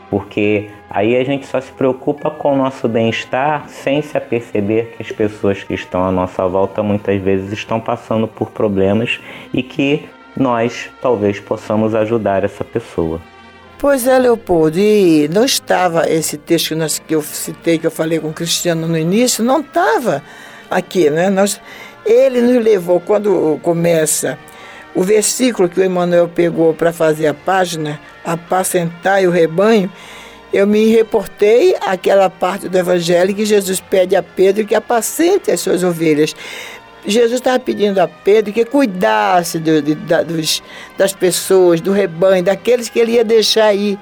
porque 0.09 0.69
aí 0.89 1.15
a 1.15 1.23
gente 1.23 1.45
só 1.45 1.61
se 1.61 1.71
preocupa 1.71 2.29
com 2.29 2.53
o 2.53 2.57
nosso 2.57 2.89
bem-estar 2.89 3.69
sem 3.69 4.01
se 4.01 4.17
aperceber 4.17 4.95
que 4.97 5.01
as 5.01 5.11
pessoas 5.11 5.63
que 5.63 5.73
estão 5.73 6.03
à 6.03 6.11
nossa 6.11 6.45
volta 6.45 6.83
muitas 6.83 7.21
vezes 7.21 7.53
estão 7.53 7.79
passando 7.79 8.27
por 8.27 8.51
problemas 8.51 9.19
e 9.53 9.63
que 9.63 10.09
nós 10.35 10.89
talvez 11.01 11.39
possamos 11.39 11.95
ajudar 11.95 12.43
essa 12.43 12.63
pessoa. 12.63 13.21
Pois 13.83 14.07
é, 14.07 14.17
Leopoldo, 14.17 14.79
e 14.79 15.27
não 15.27 15.43
estava 15.43 16.09
esse 16.09 16.37
texto 16.37 16.69
que, 16.69 16.75
nós, 16.75 16.99
que 16.99 17.13
eu 17.13 17.21
citei, 17.21 17.77
que 17.77 17.85
eu 17.85 17.91
falei 17.91 18.17
com 18.17 18.29
o 18.29 18.33
Cristiano 18.33 18.87
no 18.87 18.97
início, 18.97 19.43
não 19.43 19.59
estava 19.59 20.23
aqui, 20.71 21.09
né? 21.09 21.29
Nós, 21.29 21.59
ele 22.05 22.41
nos 22.41 22.63
levou, 22.63 23.01
quando 23.01 23.59
começa 23.61 24.39
o 24.95 25.03
versículo 25.03 25.67
que 25.67 25.81
o 25.81 25.83
Emmanuel 25.83 26.29
pegou 26.29 26.73
para 26.73 26.93
fazer 26.93 27.27
a 27.27 27.33
página, 27.33 27.99
apacentar 28.23 29.21
o 29.25 29.29
rebanho, 29.29 29.91
eu 30.53 30.65
me 30.65 30.85
reportei 30.85 31.75
àquela 31.81 32.29
parte 32.29 32.69
do 32.69 32.77
Evangelho 32.77 33.35
que 33.35 33.43
Jesus 33.43 33.81
pede 33.81 34.15
a 34.15 34.23
Pedro 34.23 34.65
que 34.65 34.75
apacente 34.75 35.51
as 35.51 35.59
suas 35.59 35.83
ovelhas. 35.83 36.33
Jesus 37.05 37.39
estava 37.39 37.59
pedindo 37.59 37.99
a 37.99 38.07
Pedro 38.07 38.53
que 38.53 38.65
cuidasse 38.65 39.59
de, 39.59 39.95
da, 39.95 40.23
dos, 40.23 40.63
das 40.97 41.13
pessoas, 41.13 41.81
do 41.81 41.91
rebanho, 41.91 42.43
daqueles 42.43 42.89
que 42.89 42.99
ele 42.99 43.13
ia 43.13 43.23
deixar 43.23 43.65
aí. 43.65 43.97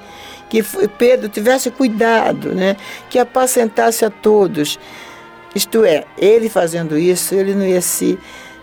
Que 0.50 0.62
Pedro 0.98 1.30
tivesse 1.30 1.72
cuidado, 1.72 2.54
né? 2.54 2.76
que 3.10 3.18
apacentasse 3.18 4.04
a 4.04 4.10
todos. 4.10 4.78
Isto 5.56 5.86
é, 5.86 6.04
ele 6.18 6.50
fazendo 6.50 6.98
isso, 6.98 7.34
ele 7.36 7.56
não 7.56 7.66
ia 7.66 7.82
se 7.82 8.20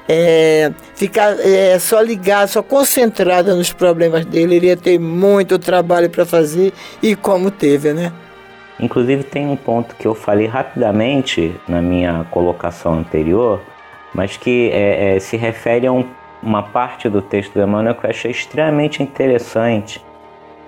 é, 0.08 0.72
ficar 0.94 1.38
é, 1.38 1.78
só 1.78 2.00
ligado, 2.00 2.48
só 2.48 2.62
concentrado 2.62 3.54
nos 3.54 3.72
problemas 3.72 4.24
dele. 4.24 4.56
Ele 4.56 4.66
ia 4.68 4.76
ter 4.76 4.98
muito 4.98 5.58
trabalho 5.58 6.08
para 6.08 6.24
fazer 6.24 6.72
e 7.02 7.14
como 7.14 7.50
teve, 7.50 7.92
né? 7.92 8.12
Inclusive 8.80 9.24
tem 9.24 9.46
um 9.46 9.56
ponto 9.56 9.94
que 9.96 10.06
eu 10.06 10.14
falei 10.14 10.46
rapidamente 10.46 11.54
na 11.68 11.82
minha 11.82 12.24
colocação 12.30 12.94
anterior, 12.94 13.60
mas 14.14 14.36
que 14.36 14.70
é, 14.72 15.16
é, 15.16 15.20
se 15.20 15.36
refere 15.36 15.86
a 15.86 15.92
um, 15.92 16.04
uma 16.42 16.62
parte 16.62 17.08
do 17.08 17.20
texto 17.20 17.54
do 17.54 17.62
Emmanuel 17.62 17.94
que 17.94 18.06
eu 18.06 18.10
achei 18.10 18.30
extremamente 18.30 19.02
interessante, 19.02 20.02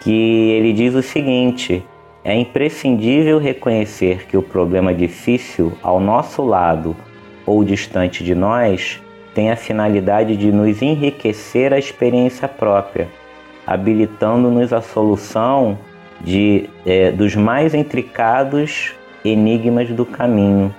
que 0.01 0.51
ele 0.51 0.73
diz 0.73 0.95
o 0.95 1.03
seguinte: 1.03 1.85
é 2.25 2.35
imprescindível 2.35 3.39
reconhecer 3.39 4.27
que 4.27 4.37
o 4.37 4.43
problema 4.43 4.93
difícil 4.93 5.73
ao 5.83 6.01
nosso 6.01 6.43
lado 6.43 6.97
ou 7.47 7.65
distante 7.65 8.23
de 8.23 8.35
nós 8.35 9.01
tem 9.35 9.51
a 9.51 9.57
finalidade 9.57 10.37
de 10.37 10.53
nos 10.53 10.83
enriquecer 10.83 11.73
a 11.73 11.79
experiência 11.79 12.47
própria, 12.49 13.09
habilitando-nos 13.67 14.73
a 14.73 14.81
solução 14.81 15.79
de, 16.21 16.69
é, 16.85 17.11
dos 17.11 17.35
mais 17.35 17.75
intricados 17.75 18.93
enigmas 19.25 19.89
do 19.91 20.05
caminho 20.05 20.75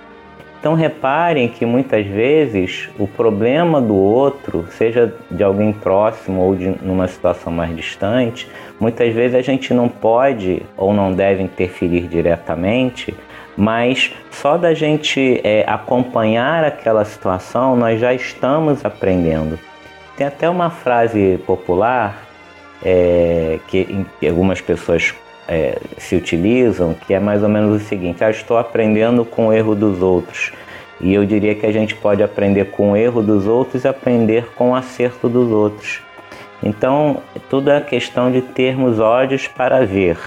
então 0.61 0.75
reparem 0.75 1.47
que 1.47 1.65
muitas 1.65 2.05
vezes 2.05 2.87
o 2.99 3.07
problema 3.07 3.81
do 3.81 3.95
outro, 3.95 4.67
seja 4.69 5.11
de 5.31 5.43
alguém 5.43 5.73
próximo 5.73 6.39
ou 6.39 6.55
de 6.55 6.69
numa 6.83 7.07
situação 7.07 7.51
mais 7.51 7.75
distante, 7.75 8.47
muitas 8.79 9.11
vezes 9.11 9.35
a 9.35 9.41
gente 9.41 9.73
não 9.73 9.89
pode 9.89 10.61
ou 10.77 10.93
não 10.93 11.11
deve 11.11 11.41
interferir 11.41 12.07
diretamente, 12.07 13.11
mas 13.57 14.13
só 14.29 14.55
da 14.55 14.71
gente 14.75 15.41
é, 15.43 15.65
acompanhar 15.67 16.63
aquela 16.63 17.03
situação 17.05 17.75
nós 17.75 17.99
já 17.99 18.13
estamos 18.13 18.85
aprendendo. 18.85 19.57
Tem 20.15 20.27
até 20.27 20.47
uma 20.47 20.69
frase 20.69 21.39
popular 21.47 22.21
é, 22.85 23.57
que, 23.67 24.05
que 24.19 24.27
algumas 24.27 24.61
pessoas 24.61 25.11
é, 25.51 25.77
se 25.97 26.15
utilizam, 26.15 26.93
que 26.93 27.13
é 27.13 27.19
mais 27.19 27.43
ou 27.43 27.49
menos 27.49 27.81
o 27.81 27.85
seguinte: 27.85 28.23
ah, 28.23 28.29
estou 28.29 28.57
aprendendo 28.57 29.25
com 29.25 29.47
o 29.47 29.53
erro 29.53 29.75
dos 29.75 30.01
outros. 30.01 30.53
E 31.01 31.13
eu 31.13 31.25
diria 31.25 31.53
que 31.53 31.65
a 31.65 31.71
gente 31.73 31.93
pode 31.93 32.23
aprender 32.23 32.71
com 32.71 32.91
o 32.91 32.95
erro 32.95 33.21
dos 33.21 33.47
outros 33.47 33.83
e 33.83 33.87
aprender 33.87 34.47
com 34.55 34.71
o 34.71 34.75
acerto 34.75 35.27
dos 35.27 35.51
outros. 35.51 36.01
Então, 36.63 37.17
tudo 37.49 37.69
é 37.69 37.81
questão 37.81 38.31
de 38.31 38.41
termos 38.41 38.99
olhos 38.99 39.45
para 39.47 39.85
ver 39.85 40.17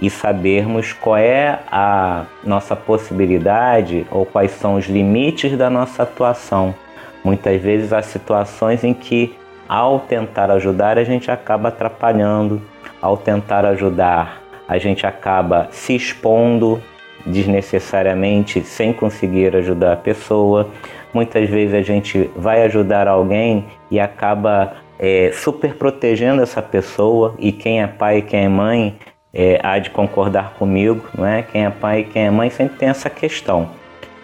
e 0.00 0.10
sabermos 0.10 0.92
qual 0.92 1.18
é 1.18 1.60
a 1.70 2.24
nossa 2.42 2.74
possibilidade 2.74 4.06
ou 4.10 4.24
quais 4.26 4.52
são 4.52 4.74
os 4.74 4.86
limites 4.86 5.56
da 5.56 5.70
nossa 5.70 6.02
atuação. 6.02 6.74
Muitas 7.22 7.60
vezes 7.60 7.92
há 7.92 8.02
situações 8.02 8.82
em 8.82 8.94
que, 8.94 9.36
ao 9.68 10.00
tentar 10.00 10.50
ajudar, 10.50 10.98
a 10.98 11.04
gente 11.04 11.30
acaba 11.30 11.68
atrapalhando, 11.68 12.62
ao 13.02 13.16
tentar 13.16 13.64
ajudar, 13.66 14.47
a 14.68 14.76
gente 14.78 15.06
acaba 15.06 15.68
se 15.72 15.96
expondo 15.96 16.80
desnecessariamente 17.24 18.62
sem 18.62 18.92
conseguir 18.92 19.56
ajudar 19.56 19.94
a 19.94 19.96
pessoa. 19.96 20.68
Muitas 21.12 21.48
vezes 21.48 21.74
a 21.74 21.82
gente 21.82 22.30
vai 22.36 22.62
ajudar 22.62 23.08
alguém 23.08 23.64
e 23.90 23.98
acaba 23.98 24.74
é, 24.98 25.30
super 25.32 25.74
protegendo 25.74 26.42
essa 26.42 26.60
pessoa 26.60 27.34
e 27.38 27.50
quem 27.50 27.82
é 27.82 27.86
pai 27.86 28.18
e 28.18 28.22
quem 28.22 28.44
é 28.44 28.48
mãe 28.48 28.98
é, 29.32 29.58
há 29.62 29.78
de 29.78 29.90
concordar 29.90 30.54
comigo, 30.58 31.04
não 31.16 31.26
é? 31.26 31.42
Quem 31.42 31.64
é 31.64 31.70
pai 31.70 32.06
quem 32.10 32.26
é 32.26 32.30
mãe 32.30 32.50
sempre 32.50 32.76
tem 32.76 32.88
essa 32.88 33.08
questão. 33.08 33.70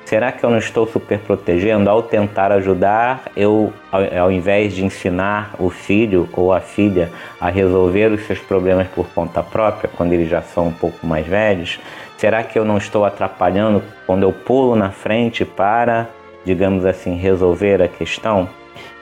Será 0.04 0.30
que 0.30 0.44
eu 0.44 0.50
não 0.50 0.58
estou 0.58 0.86
super 0.86 1.18
protegendo? 1.18 1.88
Ao 1.88 2.02
tentar 2.02 2.52
ajudar, 2.52 3.24
eu, 3.34 3.72
ao, 3.90 4.30
invés 4.30 4.74
de 4.74 4.84
ensinar 4.84 5.54
o 5.58 5.70
filho 5.70 6.28
ou 6.34 6.52
a 6.52 6.60
filha 6.60 7.10
a 7.40 7.48
resolver 7.48 8.12
os 8.12 8.26
seus 8.26 8.38
problemas 8.38 8.86
por 8.88 9.06
conta 9.08 9.42
própria, 9.42 9.90
quando 9.96 10.12
eles 10.12 10.28
já 10.28 10.42
são 10.42 10.68
um 10.68 10.72
pouco 10.72 11.06
mais 11.06 11.26
velhos, 11.26 11.80
será 12.18 12.42
que 12.42 12.58
eu 12.58 12.66
não 12.66 12.76
estou 12.76 13.04
atrapalhando 13.06 13.82
quando 14.06 14.24
eu 14.24 14.32
pulo 14.32 14.76
na 14.76 14.90
frente 14.90 15.42
para, 15.42 16.08
digamos 16.44 16.84
assim, 16.84 17.16
resolver 17.16 17.80
a 17.80 17.88
questão? 17.88 18.46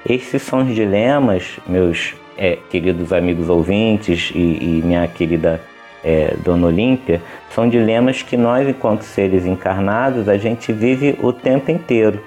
Esses 0.08 0.40
são 0.42 0.60
os 0.60 0.72
dilemas, 0.72 1.58
meus 1.66 2.14
é, 2.38 2.58
queridos 2.70 3.12
amigos 3.12 3.48
ouvintes 3.48 4.30
e, 4.34 4.38
e 4.38 4.82
minha 4.84 5.06
querida 5.08 5.60
é, 6.04 6.34
Dona 6.44 6.66
Olímpia, 6.66 7.22
são 7.50 7.68
dilemas 7.68 8.22
que 8.22 8.36
nós, 8.36 8.68
enquanto 8.68 9.02
seres 9.02 9.46
encarnados, 9.46 10.28
a 10.28 10.36
gente 10.36 10.72
vive 10.72 11.18
o 11.22 11.32
tempo 11.32 11.70
inteiro. 11.70 12.22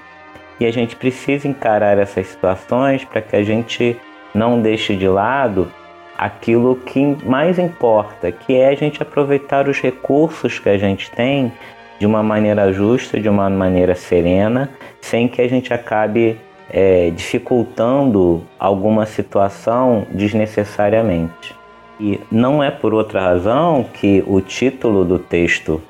E 0.58 0.64
a 0.64 0.70
gente 0.70 0.96
precisa 0.96 1.46
encarar 1.46 1.98
essas 1.98 2.26
situações 2.26 3.04
para 3.04 3.20
que 3.20 3.36
a 3.36 3.42
gente 3.42 3.96
não 4.34 4.60
deixe 4.60 4.96
de 4.96 5.08
lado 5.08 5.70
aquilo 6.16 6.76
que 6.76 7.16
mais 7.24 7.58
importa, 7.58 8.32
que 8.32 8.56
é 8.56 8.68
a 8.68 8.74
gente 8.74 9.02
aproveitar 9.02 9.68
os 9.68 9.80
recursos 9.80 10.58
que 10.58 10.68
a 10.68 10.78
gente 10.78 11.10
tem 11.10 11.52
de 11.98 12.06
uma 12.06 12.22
maneira 12.22 12.72
justa, 12.72 13.20
de 13.20 13.28
uma 13.28 13.48
maneira 13.48 13.94
serena, 13.94 14.70
sem 15.00 15.28
que 15.28 15.40
a 15.40 15.48
gente 15.48 15.72
acabe 15.72 16.38
é, 16.70 17.10
dificultando 17.10 18.44
alguma 18.58 19.06
situação 19.06 20.06
desnecessariamente. 20.10 21.55
E 21.98 22.20
não 22.30 22.62
é 22.62 22.70
por 22.70 22.92
outra 22.92 23.20
razão 23.20 23.84
que 23.84 24.22
o 24.26 24.40
título 24.40 25.04
do 25.04 25.18
texto 25.18 25.80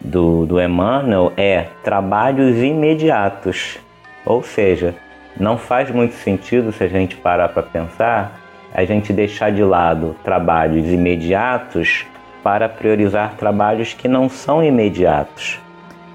do, 0.00 0.46
do 0.46 0.60
Emmanuel 0.60 1.32
é 1.36 1.66
Trabalhos 1.84 2.56
Imediatos. 2.56 3.78
Ou 4.24 4.42
seja, 4.42 4.94
não 5.38 5.58
faz 5.58 5.90
muito 5.90 6.14
sentido 6.14 6.72
se 6.72 6.84
a 6.84 6.88
gente 6.88 7.16
parar 7.16 7.48
para 7.48 7.62
pensar 7.62 8.40
a 8.72 8.84
gente 8.84 9.12
deixar 9.12 9.50
de 9.50 9.62
lado 9.62 10.14
trabalhos 10.22 10.86
imediatos 10.86 12.06
para 12.42 12.68
priorizar 12.68 13.34
trabalhos 13.34 13.92
que 13.92 14.08
não 14.08 14.28
são 14.28 14.62
imediatos. 14.64 15.58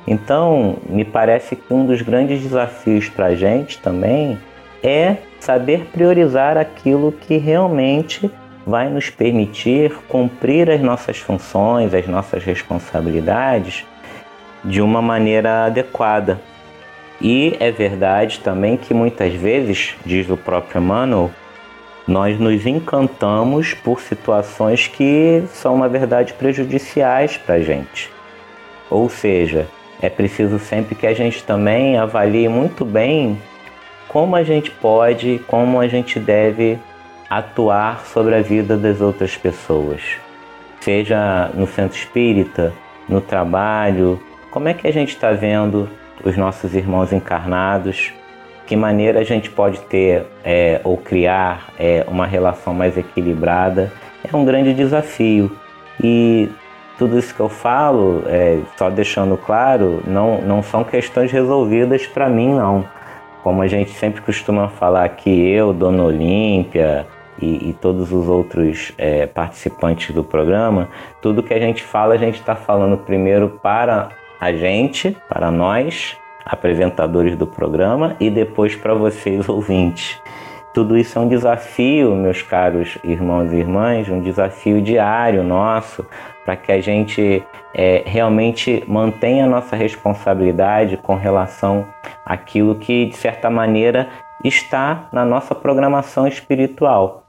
Então, 0.07 0.77
me 0.87 1.03
parece 1.03 1.55
que 1.55 1.73
um 1.73 1.85
dos 1.85 2.01
grandes 2.01 2.41
desafios 2.41 3.09
para 3.09 3.27
a 3.27 3.35
gente 3.35 3.79
também 3.79 4.39
é 4.83 5.17
saber 5.39 5.85
priorizar 5.91 6.57
aquilo 6.57 7.11
que 7.11 7.37
realmente 7.37 8.29
vai 8.65 8.89
nos 8.89 9.09
permitir 9.09 9.93
cumprir 10.07 10.69
as 10.69 10.81
nossas 10.81 11.17
funções, 11.17 11.93
as 11.93 12.07
nossas 12.07 12.43
responsabilidades 12.43 13.85
de 14.63 14.81
uma 14.81 15.01
maneira 15.01 15.65
adequada. 15.65 16.39
E 17.21 17.55
é 17.59 17.71
verdade 17.71 18.39
também 18.39 18.75
que 18.75 18.93
muitas 18.93 19.33
vezes, 19.33 19.95
diz 20.05 20.29
o 20.29 20.35
próprio 20.35 20.81
Emmanuel, 20.81 21.31
nós 22.07 22.39
nos 22.39 22.65
encantamos 22.65 23.73
por 23.73 24.01
situações 24.01 24.87
que 24.87 25.43
são, 25.53 25.77
na 25.77 25.87
verdade, 25.87 26.33
prejudiciais 26.33 27.37
para 27.37 27.55
a 27.55 27.61
gente. 27.61 28.11
Ou 28.89 29.09
seja, 29.09 29.67
é 30.01 30.09
preciso 30.09 30.59
sempre 30.59 30.93
que 30.93 31.07
a 31.07 31.13
gente 31.13 31.43
também 31.43 31.97
avalie 31.97 32.47
muito 32.47 32.83
bem 32.85 33.39
como 34.07 34.35
a 34.35 34.43
gente 34.43 34.69
pode, 34.71 35.41
como 35.47 35.79
a 35.79 35.87
gente 35.87 36.19
deve 36.19 36.79
atuar 37.29 38.05
sobre 38.05 38.35
a 38.35 38.41
vida 38.41 38.77
das 38.77 39.01
outras 39.01 39.35
pessoas. 39.35 40.01
Seja 40.79 41.49
no 41.53 41.65
centro 41.67 41.97
espírita, 41.97 42.73
no 43.07 43.21
trabalho, 43.21 44.19
como 44.51 44.67
é 44.69 44.73
que 44.73 44.87
a 44.87 44.91
gente 44.91 45.09
está 45.09 45.31
vendo 45.31 45.89
os 46.23 46.37
nossos 46.37 46.75
irmãos 46.75 47.11
encarnados? 47.11 48.13
Que 48.65 48.75
maneira 48.75 49.19
a 49.19 49.23
gente 49.23 49.49
pode 49.49 49.79
ter 49.81 50.25
é, 50.43 50.79
ou 50.83 50.97
criar 50.97 51.69
é, 51.77 52.05
uma 52.07 52.25
relação 52.25 52.73
mais 52.73 52.97
equilibrada? 52.97 53.91
É 54.23 54.35
um 54.35 54.45
grande 54.45 54.73
desafio. 54.73 55.51
E 56.03 56.49
tudo 56.97 57.19
isso 57.19 57.33
que 57.33 57.39
eu 57.39 57.49
falo, 57.49 58.23
é, 58.27 58.59
só 58.77 58.89
deixando 58.89 59.37
claro, 59.37 60.01
não, 60.07 60.41
não 60.41 60.63
são 60.63 60.83
questões 60.83 61.31
resolvidas 61.31 62.07
para 62.07 62.29
mim, 62.29 62.53
não. 62.53 62.85
Como 63.43 63.61
a 63.61 63.67
gente 63.67 63.91
sempre 63.91 64.21
costuma 64.21 64.69
falar 64.69 65.07
que 65.09 65.29
eu, 65.29 65.73
Dona 65.73 66.03
Olímpia 66.03 67.05
e, 67.41 67.69
e 67.69 67.73
todos 67.73 68.11
os 68.11 68.27
outros 68.27 68.93
é, 68.97 69.25
participantes 69.25 70.13
do 70.13 70.23
programa, 70.23 70.89
tudo 71.21 71.43
que 71.43 71.53
a 71.53 71.59
gente 71.59 71.83
fala, 71.83 72.13
a 72.13 72.17
gente 72.17 72.39
está 72.39 72.55
falando 72.55 72.97
primeiro 72.97 73.59
para 73.61 74.09
a 74.39 74.51
gente, 74.53 75.15
para 75.29 75.49
nós, 75.51 76.17
apresentadores 76.45 77.35
do 77.35 77.47
programa, 77.47 78.15
e 78.19 78.29
depois 78.29 78.75
para 78.75 78.93
vocês, 78.93 79.47
ouvintes. 79.49 80.19
Tudo 80.73 80.97
isso 80.97 81.17
é 81.17 81.21
um 81.21 81.27
desafio, 81.27 82.13
meus 82.15 82.41
caros 82.41 82.97
irmãos 83.01 83.53
e 83.53 83.55
irmãs, 83.55 84.09
um 84.09 84.19
desafio 84.19 84.81
diário 84.81 85.41
nosso 85.41 86.05
para 86.43 86.55
que 86.55 86.71
a 86.71 86.79
gente 86.79 87.41
é, 87.73 88.03
realmente 88.05 88.83
mantenha 88.87 89.45
a 89.45 89.49
nossa 89.49 89.75
responsabilidade 89.75 90.97
com 90.97 91.15
relação 91.15 91.85
àquilo 92.25 92.75
que, 92.75 93.05
de 93.07 93.15
certa 93.15 93.49
maneira, 93.49 94.09
está 94.43 95.07
na 95.11 95.25
nossa 95.25 95.55
programação 95.55 96.27
espiritual. 96.27 97.24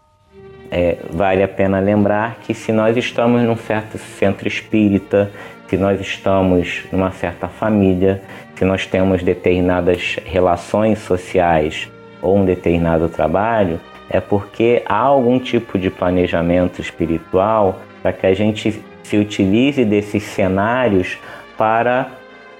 É, 0.70 0.96
vale 1.10 1.42
a 1.42 1.48
pena 1.48 1.78
lembrar 1.78 2.38
que 2.42 2.52
se 2.52 2.72
nós 2.72 2.96
estamos 2.96 3.42
num 3.42 3.56
certo 3.56 3.98
centro 3.98 4.48
espírita, 4.48 5.30
se 5.68 5.76
nós 5.76 6.00
estamos 6.00 6.84
numa 6.92 7.10
certa 7.10 7.48
família, 7.48 8.22
se 8.56 8.64
nós 8.64 8.86
temos 8.86 9.22
determinadas 9.22 10.16
relações 10.24 10.98
sociais 11.00 11.88
ou 12.22 12.36
um 12.36 12.44
determinado 12.44 13.08
trabalho, 13.08 13.80
é 14.08 14.20
porque 14.20 14.82
há 14.86 14.98
algum 14.98 15.38
tipo 15.38 15.78
de 15.78 15.90
planejamento 15.90 16.80
espiritual 16.80 17.80
para 18.02 18.12
que 18.12 18.26
a 18.26 18.34
gente 18.34 18.82
se 19.02 19.16
utilize 19.16 19.84
desses 19.84 20.22
cenários 20.22 21.18
para 21.56 22.08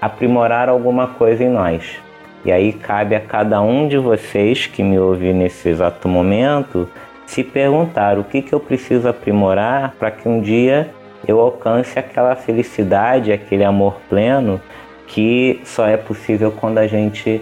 aprimorar 0.01 0.69
alguma 0.69 1.07
coisa 1.07 1.43
em 1.43 1.49
nós. 1.49 1.97
E 2.45 2.51
aí 2.51 2.71
cabe 2.71 3.15
a 3.15 3.19
cada 3.19 3.61
um 3.61 3.87
de 3.87 3.97
vocês 3.97 4.67
que 4.67 4.83
me 4.83 4.97
ouve 4.99 5.33
nesse 5.33 5.67
exato 5.69 6.07
momento 6.07 6.87
se 7.27 7.43
perguntar 7.43 8.17
o 8.17 8.23
que, 8.23 8.41
que 8.41 8.53
eu 8.53 8.59
preciso 8.59 9.07
aprimorar 9.07 9.93
para 9.99 10.09
que 10.09 10.27
um 10.27 10.41
dia 10.41 10.89
eu 11.27 11.39
alcance 11.39 11.99
aquela 11.99 12.35
felicidade, 12.35 13.31
aquele 13.31 13.65
amor 13.65 13.97
pleno 14.09 14.59
que 15.05 15.61
só 15.65 15.85
é 15.85 15.97
possível 15.97 16.51
quando 16.51 16.77
a 16.77 16.87
gente 16.87 17.41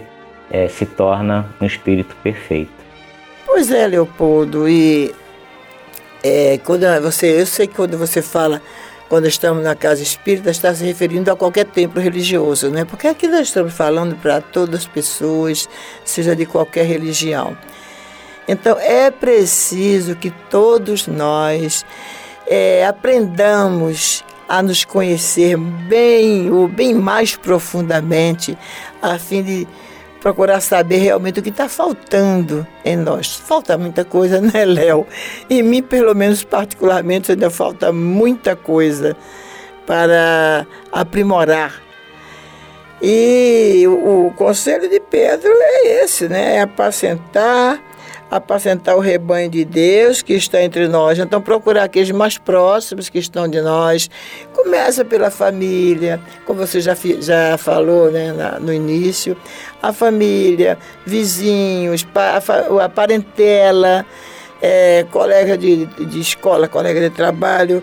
é, 0.50 0.68
se 0.68 0.84
torna 0.84 1.48
um 1.60 1.64
espírito 1.64 2.14
perfeito. 2.22 2.70
Pois 3.46 3.70
é, 3.70 3.86
Leopoldo, 3.86 4.68
e 4.68 5.14
é, 6.22 6.58
quando 6.64 6.84
você, 7.00 7.40
eu 7.40 7.46
sei 7.46 7.68
que 7.68 7.74
quando 7.74 7.96
você 7.96 8.20
fala, 8.20 8.60
quando 9.08 9.26
estamos 9.28 9.62
na 9.62 9.76
casa 9.76 10.02
espírita, 10.02 10.50
está 10.50 10.74
se 10.74 10.84
referindo 10.84 11.30
a 11.30 11.36
qualquer 11.36 11.64
templo 11.64 12.00
religioso, 12.02 12.70
né? 12.70 12.84
Porque 12.84 13.06
aqui 13.06 13.28
nós 13.28 13.48
estamos 13.48 13.72
falando 13.72 14.16
para 14.16 14.40
todas 14.40 14.80
as 14.80 14.86
pessoas, 14.86 15.68
seja 16.04 16.34
de 16.34 16.44
qualquer 16.44 16.86
religião. 16.86 17.56
Então 18.48 18.78
é 18.78 19.10
preciso 19.10 20.14
que 20.16 20.30
todos 20.50 21.06
nós 21.06 21.84
é, 22.46 22.86
aprendamos 22.86 24.24
a 24.48 24.62
nos 24.62 24.84
conhecer 24.84 25.56
bem 25.56 26.50
ou 26.50 26.68
bem 26.68 26.94
mais 26.94 27.34
profundamente, 27.34 28.56
a 29.02 29.18
fim 29.18 29.42
de 29.42 29.68
procurar 30.20 30.60
saber 30.60 30.98
realmente 30.98 31.40
o 31.40 31.42
que 31.42 31.50
está 31.50 31.68
faltando 31.68 32.66
em 32.84 32.96
nós. 32.96 33.34
Falta 33.34 33.76
muita 33.76 34.04
coisa, 34.04 34.40
né, 34.42 34.64
Léo? 34.64 35.06
Em 35.50 35.62
mim, 35.62 35.82
pelo 35.82 36.14
menos 36.14 36.44
particularmente, 36.44 37.32
ainda 37.32 37.50
falta 37.50 37.92
muita 37.92 38.54
coisa 38.54 39.16
para 39.84 40.66
aprimorar. 40.90 41.82
E 43.02 43.84
o, 43.86 44.26
o 44.26 44.32
conselho 44.32 44.88
de 44.88 44.98
Pedro 45.00 45.52
é 45.52 46.02
esse, 46.04 46.28
né? 46.28 46.56
É 46.56 46.60
apacentar 46.62 47.80
apacentar 48.30 48.96
o 48.96 49.00
rebanho 49.00 49.48
de 49.48 49.64
Deus 49.64 50.22
que 50.22 50.34
está 50.34 50.62
entre 50.62 50.88
nós. 50.88 51.18
Então, 51.18 51.40
procurar 51.40 51.84
aqueles 51.84 52.10
mais 52.10 52.38
próximos 52.38 53.08
que 53.08 53.18
estão 53.18 53.48
de 53.48 53.60
nós. 53.60 54.10
Começa 54.54 55.04
pela 55.04 55.30
família, 55.30 56.20
como 56.44 56.66
você 56.66 56.80
já, 56.80 56.96
já 57.20 57.56
falou 57.56 58.10
né, 58.10 58.32
na, 58.32 58.58
no 58.58 58.72
início. 58.72 59.36
A 59.82 59.92
família, 59.92 60.78
vizinhos, 61.04 62.06
a, 62.14 62.84
a 62.84 62.88
parentela, 62.88 64.04
é, 64.60 65.04
colega 65.10 65.56
de, 65.56 65.86
de 65.86 66.20
escola, 66.20 66.68
colega 66.68 67.00
de 67.00 67.10
trabalho 67.10 67.82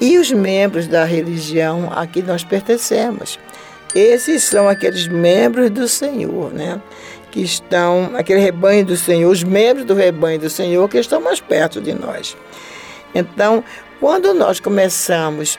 e 0.00 0.18
os 0.18 0.30
membros 0.30 0.86
da 0.86 1.04
religião 1.04 1.90
a 1.94 2.06
que 2.06 2.22
nós 2.22 2.44
pertencemos. 2.44 3.38
Esses 3.94 4.44
são 4.44 4.68
aqueles 4.68 5.08
membros 5.08 5.70
do 5.70 5.88
Senhor, 5.88 6.52
né? 6.52 6.80
Que 7.36 7.42
estão, 7.42 8.12
aquele 8.14 8.40
rebanho 8.40 8.82
do 8.82 8.96
Senhor, 8.96 9.30
os 9.30 9.44
membros 9.44 9.84
do 9.84 9.92
rebanho 9.92 10.38
do 10.38 10.48
Senhor 10.48 10.88
que 10.88 10.96
estão 10.96 11.20
mais 11.20 11.38
perto 11.38 11.82
de 11.82 11.92
nós. 11.92 12.34
Então, 13.14 13.62
quando 14.00 14.32
nós 14.32 14.58
começamos 14.58 15.58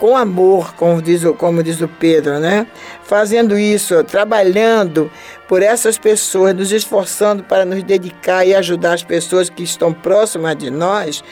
com 0.00 0.16
amor, 0.16 0.74
como 0.74 1.00
diz, 1.00 1.22
como 1.38 1.62
diz 1.62 1.80
o 1.80 1.86
Pedro, 1.86 2.40
né? 2.40 2.66
Fazendo 3.04 3.56
isso, 3.56 4.02
trabalhando 4.02 5.08
por 5.46 5.62
essas 5.62 5.96
pessoas, 5.96 6.52
nos 6.52 6.72
esforçando 6.72 7.44
para 7.44 7.64
nos 7.64 7.84
dedicar 7.84 8.44
e 8.44 8.52
ajudar 8.52 8.94
as 8.94 9.04
pessoas 9.04 9.48
que 9.48 9.62
estão 9.62 9.92
próximas 9.92 10.56
de 10.56 10.68
nós, 10.68 11.22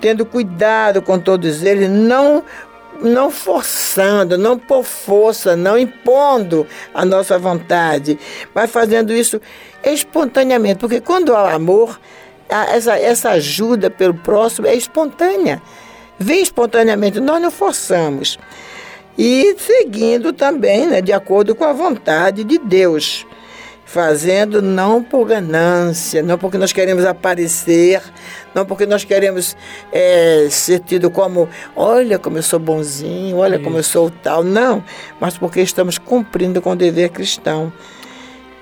tendo 0.00 0.26
cuidado 0.26 1.00
com 1.00 1.20
todos 1.20 1.62
eles, 1.62 1.88
não 1.88 2.42
não 3.00 3.30
forçando, 3.30 4.36
não 4.36 4.58
por 4.58 4.84
força, 4.84 5.56
não 5.56 5.78
impondo 5.78 6.66
a 6.92 7.04
nossa 7.04 7.38
vontade, 7.38 8.18
mas 8.54 8.70
fazendo 8.70 9.12
isso 9.12 9.40
espontaneamente. 9.82 10.80
Porque 10.80 11.00
quando 11.00 11.34
há 11.34 11.52
amor, 11.52 12.00
essa, 12.48 12.98
essa 12.98 13.30
ajuda 13.30 13.90
pelo 13.90 14.14
próximo 14.14 14.66
é 14.66 14.74
espontânea. 14.74 15.62
Vem 16.18 16.42
espontaneamente, 16.42 17.20
nós 17.20 17.40
não 17.40 17.50
forçamos. 17.50 18.38
E 19.16 19.56
seguindo 19.58 20.32
também, 20.32 20.86
né, 20.86 21.00
de 21.00 21.12
acordo 21.12 21.54
com 21.54 21.64
a 21.64 21.72
vontade 21.72 22.44
de 22.44 22.58
Deus 22.58 23.26
fazendo 23.88 24.60
não 24.60 25.02
por 25.02 25.26
ganância, 25.26 26.22
não 26.22 26.36
porque 26.36 26.58
nós 26.58 26.74
queremos 26.74 27.06
aparecer, 27.06 28.02
não 28.54 28.66
porque 28.66 28.84
nós 28.84 29.02
queremos 29.02 29.56
é, 29.90 30.46
ser 30.50 30.80
tido 30.80 31.10
como, 31.10 31.48
olha 31.74 32.18
como 32.18 32.36
eu 32.36 32.42
sou 32.42 32.58
bonzinho, 32.58 33.38
olha 33.38 33.54
Isso. 33.54 33.64
como 33.64 33.78
eu 33.78 33.82
sou 33.82 34.10
tal, 34.10 34.44
não, 34.44 34.84
mas 35.18 35.38
porque 35.38 35.62
estamos 35.62 35.96
cumprindo 35.96 36.60
com 36.60 36.72
o 36.72 36.76
dever 36.76 37.08
cristão. 37.08 37.72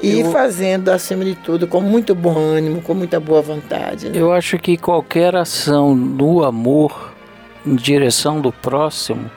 E 0.01 0.21
eu, 0.21 0.31
fazendo, 0.31 0.91
acima 0.91 1.25
de 1.25 1.35
tudo, 1.35 1.67
com 1.67 1.81
muito 1.81 2.15
bom 2.15 2.39
ânimo, 2.39 2.81
com 2.81 2.95
muita 2.95 3.19
boa 3.19 3.43
vontade. 3.43 4.09
Né? 4.09 4.21
Eu 4.21 4.31
acho 4.31 4.59
que 4.59 4.77
qualquer 4.77 5.35
ação 5.35 5.99
do 5.99 6.45
amor 6.45 7.13
em 7.67 7.75
direção 7.75 8.41
do 8.41 8.53
próximo 8.53 9.29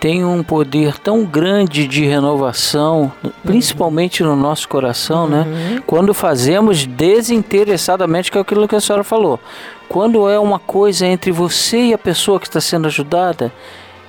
tem 0.00 0.24
um 0.24 0.42
poder 0.42 0.98
tão 0.98 1.24
grande 1.24 1.86
de 1.86 2.04
renovação, 2.04 3.12
principalmente 3.44 4.22
no 4.22 4.36
nosso 4.36 4.68
coração, 4.68 5.28
né? 5.28 5.42
uhum. 5.42 5.74
né? 5.74 5.82
Quando 5.86 6.14
fazemos 6.14 6.86
desinteressadamente, 6.86 8.30
que 8.30 8.38
é 8.38 8.40
aquilo 8.40 8.68
que 8.68 8.76
a 8.76 8.80
senhora 8.80 9.04
falou. 9.04 9.40
Quando 9.88 10.28
é 10.28 10.38
uma 10.38 10.58
coisa 10.58 11.06
entre 11.06 11.32
você 11.32 11.86
e 11.86 11.94
a 11.94 11.98
pessoa 11.98 12.38
que 12.38 12.46
está 12.46 12.60
sendo 12.60 12.86
ajudada, 12.86 13.52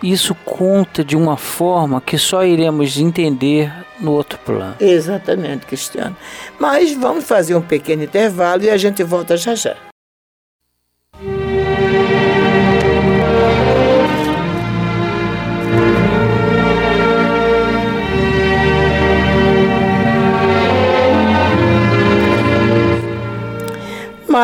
isso 0.04 0.36
conta 0.46 1.04
de 1.04 1.16
uma 1.16 1.38
forma 1.38 2.02
que 2.02 2.18
só 2.18 2.44
iremos 2.46 2.98
entender 2.98 3.72
no 4.00 4.12
outro 4.12 4.40
plano. 4.40 4.76
Exatamente, 4.80 5.66
Cristiano. 5.66 6.16
Mas 6.60 6.94
vamos 6.94 7.26
fazer 7.26 7.56
um 7.56 7.62
pequeno 7.62 8.04
intervalo 8.04 8.64
e 8.64 8.70
a 8.70 8.78
gente 8.78 9.04
volta 9.04 9.36
já 9.36 9.56
já. 9.56 9.89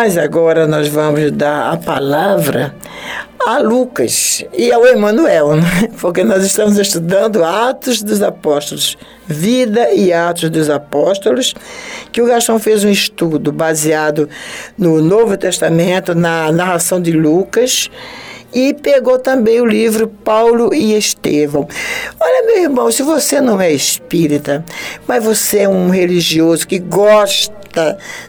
Mas 0.05 0.19
agora 0.19 0.67
nós 0.67 0.87
vamos 0.87 1.31
dar 1.31 1.73
a 1.73 1.77
palavra 1.77 2.75
a 3.43 3.57
Lucas 3.57 4.45
e 4.55 4.71
ao 4.71 4.85
Emanuel, 4.85 5.55
né? 5.55 5.89
porque 5.99 6.23
nós 6.23 6.43
estamos 6.45 6.77
estudando 6.77 7.43
Atos 7.43 8.03
dos 8.03 8.21
Apóstolos, 8.21 8.95
Vida 9.25 9.91
e 9.93 10.13
Atos 10.13 10.51
dos 10.51 10.69
Apóstolos, 10.69 11.55
que 12.11 12.21
o 12.21 12.27
Gastão 12.27 12.59
fez 12.59 12.83
um 12.83 12.89
estudo 12.91 13.51
baseado 13.51 14.29
no 14.77 15.01
Novo 15.01 15.35
Testamento, 15.35 16.13
na 16.13 16.51
narração 16.51 17.01
de 17.01 17.11
Lucas 17.11 17.89
e 18.53 18.75
pegou 18.75 19.17
também 19.17 19.59
o 19.59 19.65
livro 19.65 20.07
Paulo 20.07 20.71
e 20.71 20.95
Estevão. 20.95 21.67
Olha, 22.19 22.45
meu 22.45 22.61
irmão, 22.61 22.91
se 22.91 23.01
você 23.01 23.41
não 23.41 23.59
é 23.59 23.73
espírita, 23.73 24.63
mas 25.07 25.23
você 25.23 25.61
é 25.61 25.67
um 25.67 25.89
religioso 25.89 26.67
que 26.67 26.77
gosta 26.77 27.64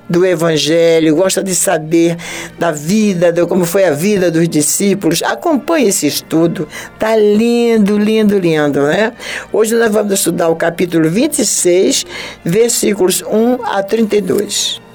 do 0.08 0.24
Evangelho, 0.24 1.16
gosta 1.16 1.42
de 1.42 1.54
saber 1.54 2.16
da 2.58 2.70
vida, 2.70 3.32
de 3.32 3.44
como 3.46 3.64
foi 3.64 3.84
a 3.84 3.92
vida 3.92 4.30
dos 4.30 4.48
discípulos, 4.48 5.22
acompanhe 5.22 5.88
esse 5.88 6.06
estudo. 6.06 6.68
Tá 6.98 7.16
lindo, 7.16 7.98
lindo, 7.98 8.38
lindo, 8.38 8.82
né? 8.82 9.12
Hoje 9.52 9.74
nós 9.74 9.92
vamos 9.92 10.12
estudar 10.12 10.48
o 10.48 10.56
capítulo 10.56 11.08
26, 11.08 12.06
versículos 12.44 13.22
1 13.22 13.64
a 13.64 13.82
32. 13.82 14.85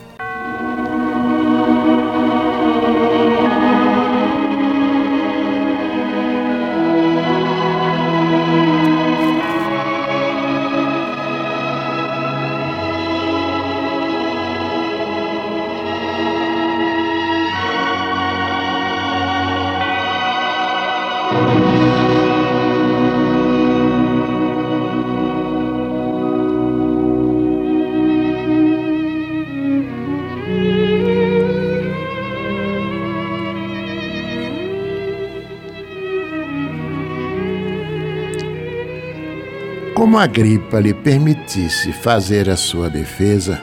Agripa 40.22 40.80
lhe 40.80 40.94
permitisse 40.94 41.92
fazer 41.92 42.48
a 42.48 42.56
sua 42.56 42.92
defesa, 42.92 43.60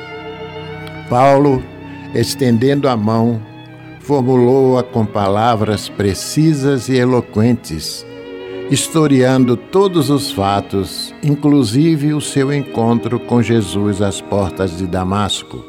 Paulo, 1.08 1.62
estendendo 2.12 2.88
a 2.88 2.96
mão, 2.96 3.40
formulou-a 4.00 4.82
com 4.82 5.06
palavras 5.06 5.88
precisas 5.88 6.88
e 6.88 6.96
eloquentes, 6.96 8.04
historiando 8.72 9.56
todos 9.56 10.10
os 10.10 10.32
fatos, 10.32 11.14
inclusive 11.22 12.12
o 12.12 12.20
seu 12.20 12.52
encontro 12.52 13.20
com 13.20 13.40
Jesus 13.40 14.02
às 14.02 14.20
portas 14.20 14.76
de 14.78 14.88
Damasco. 14.88 15.64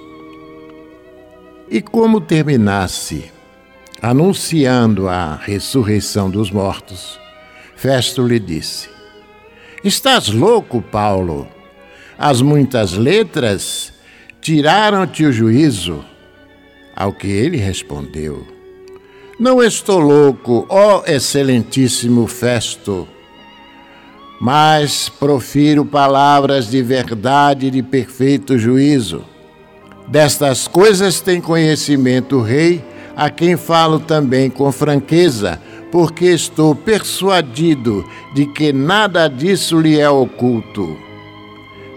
E 1.69 1.83
como 1.83 2.19
terminasse 2.19 3.31
anunciando 4.01 5.07
a 5.07 5.35
ressurreição 5.35 6.31
dos 6.31 6.49
mortos, 6.49 7.19
Festo 7.75 8.25
lhe 8.25 8.39
disse: 8.39 8.98
Estás 9.81 10.27
louco, 10.27 10.81
Paulo? 10.81 11.47
As 12.17 12.41
muitas 12.41 12.91
letras 12.93 13.93
tiraram-te 14.41 15.23
o 15.23 15.31
juízo. 15.31 16.03
Ao 16.93 17.13
que 17.13 17.27
ele 17.27 17.55
respondeu: 17.55 18.45
Não 19.39 19.63
estou 19.63 19.99
louco, 19.99 20.65
ó 20.67 21.03
excelentíssimo 21.07 22.27
Festo, 22.27 23.07
mas 24.41 25.07
profiro 25.07 25.85
palavras 25.85 26.69
de 26.69 26.83
verdade 26.83 27.67
e 27.67 27.71
de 27.71 27.81
perfeito 27.81 28.57
juízo. 28.57 29.23
Destas 30.09 30.67
coisas 30.67 31.21
tem 31.21 31.39
conhecimento 31.39 32.35
o 32.35 32.41
rei, 32.41 32.83
a 33.15 33.29
quem 33.29 33.55
falo 33.55 34.01
também 34.01 34.49
com 34.49 34.69
franqueza 34.73 35.61
porque 35.91 36.25
estou 36.25 36.75
persuadido 36.75 38.05
de 38.33 38.45
que 38.45 38.71
nada 38.71 39.27
disso 39.27 39.79
lhe 39.79 39.99
é 39.99 40.09
oculto, 40.09 40.97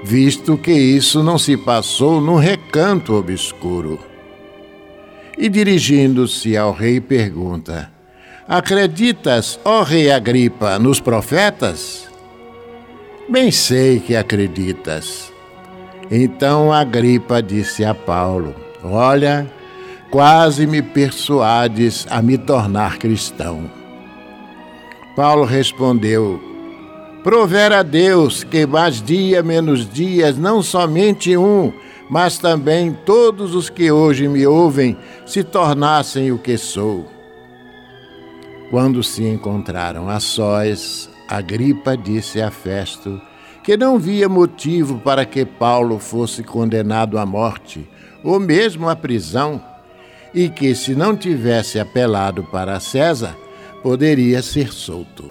visto 0.03 0.57
que 0.57 0.73
isso 0.73 1.23
não 1.23 1.39
se 1.39 1.57
passou 1.57 2.21
num 2.21 2.37
recanto 2.37 3.15
obscuro. 3.15 3.99
E 5.37 5.49
dirigindo-se 5.49 6.57
ao 6.57 6.73
rei, 6.73 7.01
pergunta: 7.01 7.91
Acreditas, 8.47 9.59
ó 9.65 9.83
rei 9.83 10.11
Agripa, 10.11 10.79
nos 10.79 11.01
profetas? 11.01 12.09
Bem 13.29 13.51
sei 13.51 14.01
que 14.01 14.15
acreditas. 14.15 15.33
Então 16.11 16.73
Agripa 16.73 17.43
disse 17.43 17.85
a 17.85 17.95
Paulo: 17.95 18.55
Olha, 18.83 19.51
quase 20.11 20.67
me 20.67 20.83
persuades 20.83 22.07
a 22.11 22.21
me 22.21 22.37
tornar 22.37 22.99
cristão. 22.99 23.82
Paulo 25.15 25.45
respondeu: 25.45 26.41
Prover 27.23 27.73
a 27.73 27.83
Deus 27.83 28.43
que 28.43 28.67
mais 28.67 29.03
dia 29.03 29.43
menos 29.43 29.89
dias, 29.89 30.37
não 30.37 30.63
somente 30.63 31.37
um, 31.37 31.73
mas 32.11 32.39
também 32.39 32.93
todos 33.05 33.55
os 33.55 33.71
que 33.71 33.93
hoje 33.93 34.27
me 34.29 34.47
ouvem, 34.47 34.97
se 35.25 35.45
tornassem 35.45 36.33
o 36.33 36.39
que 36.39 36.57
sou. 36.57 37.07
Quando 38.71 39.03
se 39.03 39.23
encontraram 39.25 40.09
a 40.09 40.19
sós, 40.19 41.09
Agripa 41.29 41.97
disse 41.97 42.41
a 42.41 42.51
Festo 42.51 43.21
que 43.63 43.77
não 43.77 43.99
via 43.99 44.29
motivo 44.29 44.99
para 44.99 45.25
que 45.25 45.45
Paulo 45.45 45.99
fosse 45.99 46.43
condenado 46.43 47.17
à 47.17 47.25
morte, 47.25 47.89
ou 48.25 48.41
mesmo 48.41 48.89
à 48.89 48.97
prisão, 48.97 49.63
e 50.35 50.49
que, 50.49 50.75
se 50.75 50.95
não 50.95 51.17
tivesse 51.17 51.79
apelado 51.79 52.43
para 52.45 52.81
César, 52.81 53.37
poderia 53.83 54.41
ser 54.43 54.73
solto. 54.73 55.31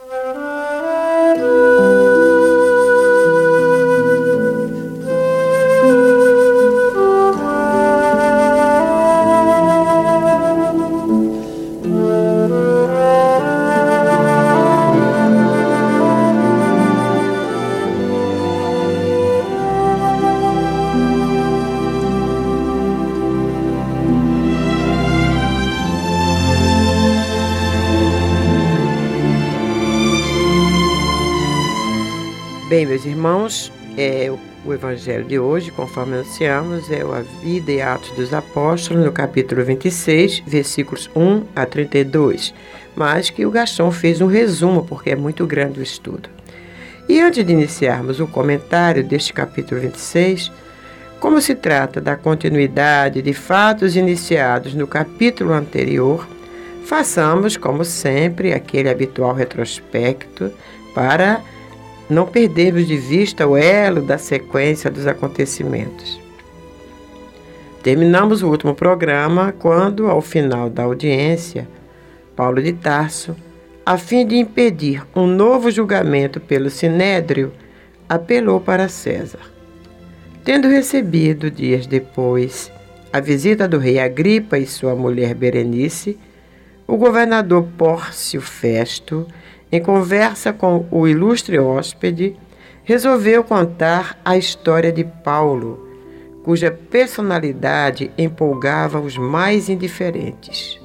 Irmãos, 33.21 33.71
é, 33.99 34.33
o 34.65 34.73
evangelho 34.73 35.23
de 35.23 35.37
hoje, 35.37 35.69
conforme 35.69 36.15
anunciamos, 36.15 36.89
é 36.89 37.01
a 37.01 37.21
Vida 37.43 37.71
e 37.71 37.79
Atos 37.79 38.09
dos 38.15 38.33
Apóstolos, 38.33 39.05
no 39.05 39.11
capítulo 39.11 39.63
26, 39.63 40.39
versículos 40.47 41.07
1 41.15 41.43
a 41.55 41.63
32, 41.67 42.51
mas 42.95 43.29
que 43.29 43.45
o 43.45 43.51
Gastão 43.51 43.91
fez 43.91 44.21
um 44.21 44.25
resumo, 44.25 44.83
porque 44.83 45.11
é 45.11 45.15
muito 45.15 45.45
grande 45.45 45.79
o 45.79 45.83
estudo. 45.83 46.29
E 47.07 47.21
antes 47.21 47.45
de 47.45 47.53
iniciarmos 47.53 48.19
o 48.19 48.25
comentário 48.25 49.03
deste 49.03 49.33
capítulo 49.33 49.79
26, 49.81 50.51
como 51.19 51.39
se 51.39 51.53
trata 51.53 52.01
da 52.01 52.15
continuidade 52.15 53.21
de 53.21 53.33
fatos 53.33 53.95
iniciados 53.95 54.73
no 54.73 54.87
capítulo 54.87 55.53
anterior, 55.53 56.27
façamos, 56.85 57.55
como 57.55 57.85
sempre, 57.85 58.51
aquele 58.51 58.89
habitual 58.89 59.35
retrospecto 59.35 60.51
para 60.95 61.39
não 62.11 62.27
perdermos 62.27 62.85
de 62.85 62.97
vista 62.97 63.47
o 63.47 63.55
elo 63.55 64.01
da 64.01 64.17
sequência 64.17 64.91
dos 64.91 65.07
acontecimentos. 65.07 66.19
Terminamos 67.81 68.43
o 68.43 68.49
último 68.49 68.75
programa 68.75 69.53
quando, 69.57 70.07
ao 70.07 70.21
final 70.21 70.69
da 70.69 70.83
audiência, 70.83 71.67
Paulo 72.35 72.61
de 72.61 72.73
Tarso, 72.73 73.33
a 73.85 73.97
fim 73.97 74.27
de 74.27 74.35
impedir 74.35 75.03
um 75.15 75.25
novo 75.25 75.71
julgamento 75.71 76.41
pelo 76.41 76.69
Sinédrio, 76.69 77.53
apelou 78.09 78.59
para 78.59 78.89
César. 78.89 79.39
Tendo 80.43 80.67
recebido, 80.67 81.49
dias 81.49 81.87
depois, 81.87 82.69
a 83.13 83.21
visita 83.21 83.69
do 83.69 83.77
rei 83.77 83.99
Agripa 83.99 84.57
e 84.57 84.67
sua 84.67 84.95
mulher 84.95 85.33
Berenice, 85.33 86.19
o 86.85 86.97
governador 86.97 87.65
Pórcio 87.77 88.41
Festo 88.41 89.25
em 89.71 89.81
conversa 89.81 90.51
com 90.51 90.85
o 90.91 91.07
ilustre 91.07 91.57
hóspede, 91.57 92.35
resolveu 92.83 93.43
contar 93.43 94.19
a 94.25 94.37
história 94.37 94.91
de 94.91 95.03
Paulo, 95.03 95.87
cuja 96.43 96.71
personalidade 96.71 98.11
empolgava 98.17 98.99
os 98.99 99.17
mais 99.17 99.69
indiferentes. 99.69 100.79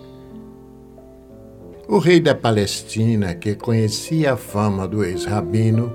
O 1.89 1.99
rei 1.99 2.21
da 2.21 2.35
Palestina, 2.35 3.35
que 3.35 3.55
conhecia 3.55 4.35
a 4.35 4.37
fama 4.37 4.87
do 4.87 5.05
ex-rabino, 5.05 5.93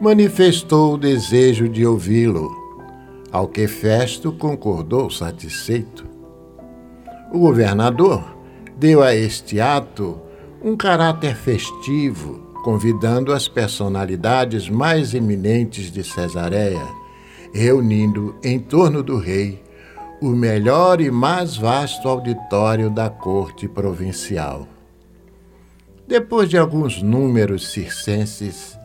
manifestou 0.00 0.94
o 0.94 0.98
desejo 0.98 1.68
de 1.68 1.84
ouvi-lo, 1.84 2.50
ao 3.30 3.46
que 3.46 3.68
Festo 3.68 4.32
concordou 4.32 5.10
satisfeito. 5.10 6.06
O 7.32 7.38
governador 7.38 8.36
deu 8.76 9.02
a 9.02 9.14
este 9.14 9.60
ato 9.60 10.20
um 10.62 10.76
caráter 10.76 11.34
festivo, 11.34 12.38
convidando 12.62 13.32
as 13.32 13.48
personalidades 13.48 14.68
mais 14.68 15.14
eminentes 15.14 15.90
de 15.90 16.04
Cesareia, 16.04 16.86
reunindo 17.52 18.34
em 18.44 18.58
torno 18.58 19.02
do 19.02 19.16
rei 19.16 19.62
o 20.20 20.28
melhor 20.28 21.00
e 21.00 21.10
mais 21.10 21.56
vasto 21.56 22.06
auditório 22.06 22.90
da 22.90 23.08
corte 23.08 23.66
provincial. 23.66 24.68
Depois 26.06 26.50
de 26.50 26.58
alguns 26.58 27.00
números 27.00 27.68
circenses, 27.68 28.78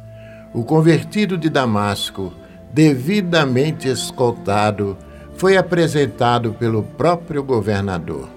o 0.53 0.63
convertido 0.63 1.37
de 1.37 1.49
Damasco, 1.49 2.31
devidamente 2.71 3.89
escoltado, 3.89 4.97
foi 5.35 5.57
apresentado 5.57 6.53
pelo 6.53 6.83
próprio 6.83 7.43
governador. 7.43 8.34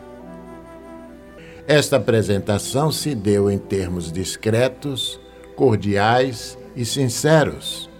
Esta 1.68 1.98
apresentação 1.98 2.90
se 2.90 3.14
deu 3.14 3.50
em 3.50 3.58
termos 3.58 4.10
discretos, 4.10 5.20
cordiais 5.54 6.56
e 6.74 6.82
sinceros. 6.82 7.90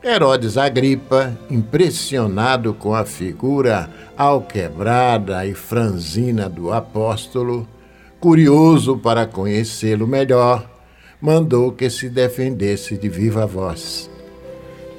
Herodes 0.00 0.56
Agripa, 0.56 1.36
impressionado 1.50 2.72
com 2.72 2.94
a 2.94 3.04
figura 3.04 3.90
alquebrada 4.16 5.44
e 5.44 5.54
franzina 5.54 6.48
do 6.48 6.72
apóstolo, 6.72 7.66
curioso 8.20 8.96
para 8.96 9.26
conhecê-lo 9.26 10.06
melhor, 10.06 10.70
mandou 11.20 11.72
que 11.72 11.90
se 11.90 12.08
defendesse 12.08 12.96
de 12.96 13.08
viva 13.08 13.44
voz. 13.44 14.08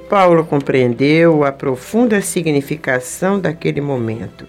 Paulo 0.10 0.44
compreendeu 0.44 1.46
a 1.46 1.52
profunda 1.54 2.20
significação 2.20 3.40
daquele 3.40 3.80
momento 3.80 4.46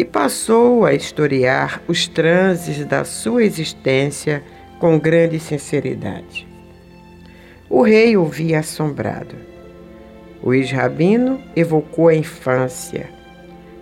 e 0.00 0.04
passou 0.04 0.86
a 0.86 0.94
historiar 0.94 1.82
os 1.86 2.08
transes 2.08 2.86
da 2.86 3.04
sua 3.04 3.44
existência 3.44 4.42
com 4.78 4.98
grande 4.98 5.38
sinceridade. 5.38 6.48
O 7.68 7.82
rei 7.82 8.16
ouvia 8.16 8.60
assombrado. 8.60 9.34
O 10.42 10.54
ex-rabino 10.54 11.38
evocou 11.54 12.08
a 12.08 12.14
infância, 12.14 13.10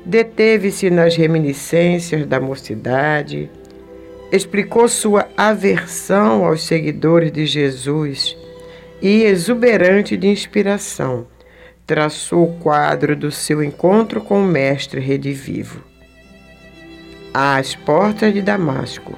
deteve-se 0.05 0.91
nas 0.91 1.15
reminiscências 1.15 2.27
da 2.27 2.41
mocidade, 2.41 3.49
explicou 4.33 4.89
sua 4.89 5.29
aversão 5.37 6.45
aos 6.45 6.67
seguidores 6.67 7.31
de 7.31 7.47
Jesus 7.47 8.37
e, 9.01 9.23
exuberante 9.23 10.17
de 10.17 10.27
inspiração, 10.27 11.29
traçou 11.87 12.43
o 12.43 12.59
quadro 12.59 13.15
do 13.15 13.31
seu 13.31 13.63
encontro 13.63 14.21
com 14.21 14.43
o 14.43 14.45
Mestre 14.45 15.01
redivivo 15.01 15.87
às 17.33 17.75
portas 17.75 18.33
de 18.33 18.43
Damasco, 18.43 19.15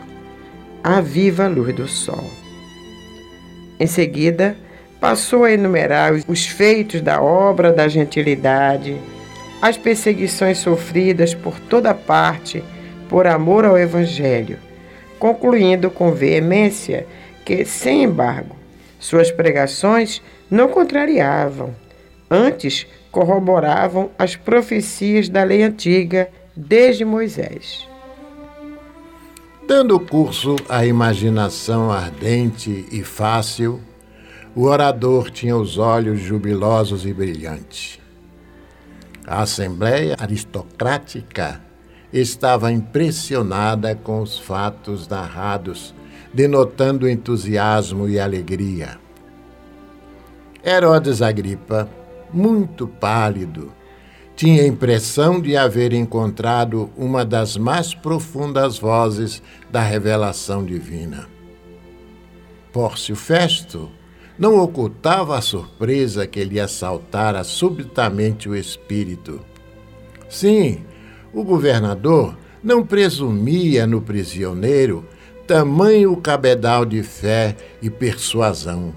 a 0.83 1.01
viva 1.01 1.47
luz 1.49 1.75
do 1.75 1.87
sol. 1.87 2.25
Em 3.79 3.87
seguida, 3.87 4.57
passou 5.01 5.45
a 5.45 5.53
enumerar 5.53 6.13
os 6.29 6.47
feitos 6.47 7.01
da 7.01 7.23
obra 7.23 7.73
da 7.73 7.89
gentilidade, 7.89 8.97
as 9.63 9.77
perseguições 9.77 10.59
sofridas 10.59 11.35
por 11.35 11.59
toda 11.59 11.95
parte 11.95 12.63
por 13.09 13.27
amor 13.27 13.65
ao 13.65 13.77
Evangelho, 13.77 14.59
concluindo 15.19 15.91
com 15.91 16.13
veemência 16.13 17.07
que, 17.45 17.65
sem 17.65 18.05
embargo, 18.05 18.55
suas 18.99 19.31
pregações 19.31 20.23
não 20.51 20.69
contrariavam, 20.69 21.75
antes 22.31 22.87
corroboravam 23.11 24.11
as 24.19 24.37
profecias 24.37 25.29
da 25.29 25.43
lei 25.43 25.63
antiga 25.63 26.29
desde 26.55 27.05
Moisés. 27.05 27.90
Dando 29.71 30.01
curso 30.01 30.57
à 30.69 30.85
imaginação 30.85 31.93
ardente 31.93 32.89
e 32.91 33.05
fácil, 33.05 33.81
o 34.53 34.65
orador 34.65 35.31
tinha 35.31 35.57
os 35.57 35.79
olhos 35.79 36.19
jubilosos 36.19 37.07
e 37.07 37.15
brilhantes. 37.15 38.01
A 39.25 39.43
Assembleia 39.43 40.17
Aristocrática 40.19 41.61
estava 42.13 42.73
impressionada 42.73 43.95
com 43.95 44.21
os 44.21 44.37
fatos 44.37 45.07
narrados, 45.07 45.95
denotando 46.35 47.09
entusiasmo 47.09 48.09
e 48.09 48.19
alegria. 48.19 48.99
Herodes 50.65 51.23
Agripa, 51.23 51.89
muito 52.35 52.89
pálido, 52.89 53.73
tinha 54.41 54.63
a 54.63 54.67
impressão 54.67 55.39
de 55.39 55.55
haver 55.55 55.93
encontrado 55.93 56.89
uma 56.97 57.27
das 57.27 57.59
mais 57.59 57.93
profundas 57.93 58.79
vozes 58.79 59.43
da 59.71 59.83
revelação 59.83 60.65
divina. 60.65 61.29
Pórcio 62.73 63.15
Festo 63.15 63.91
não 64.39 64.59
ocultava 64.59 65.37
a 65.37 65.43
surpresa 65.43 66.27
que 66.27 66.43
lhe 66.43 66.59
assaltara 66.59 67.45
subitamente 67.45 68.49
o 68.49 68.57
espírito. 68.57 69.43
Sim, 70.27 70.87
o 71.35 71.45
governador 71.45 72.35
não 72.65 72.83
presumia 72.83 73.87
no 73.87 74.01
prisioneiro 74.01 75.07
tamanho 75.47 76.17
cabedal 76.17 76.87
de 76.87 77.03
fé 77.03 77.55
e 77.83 77.91
persuasão. 77.91 78.95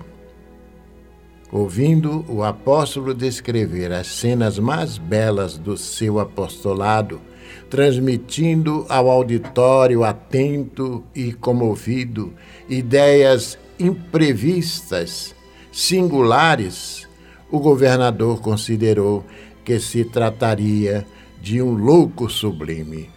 Ouvindo 1.54 2.26
o 2.28 2.44
apóstolo 2.44 3.14
descrever 3.14 3.94
as 3.94 4.08
cenas 4.08 4.58
mais 4.58 4.98
belas 4.98 5.56
do 5.56 5.78
seu 5.78 6.20
apostolado, 6.20 7.22
transmitindo 7.70 8.88
ao 8.90 9.08
auditório 9.08 10.04
atento 10.04 11.04
e 11.14 11.32
comovido 11.32 12.34
ideias 12.68 13.60
imprevistas, 13.80 15.36
singulares, 15.72 17.08
o 17.52 17.60
governador 17.60 18.42
considerou 18.42 19.24
que 19.64 19.80
se 19.80 20.04
trataria 20.04 21.06
de 21.40 21.62
um 21.62 21.76
louco 21.76 22.28
sublime. 22.32 23.12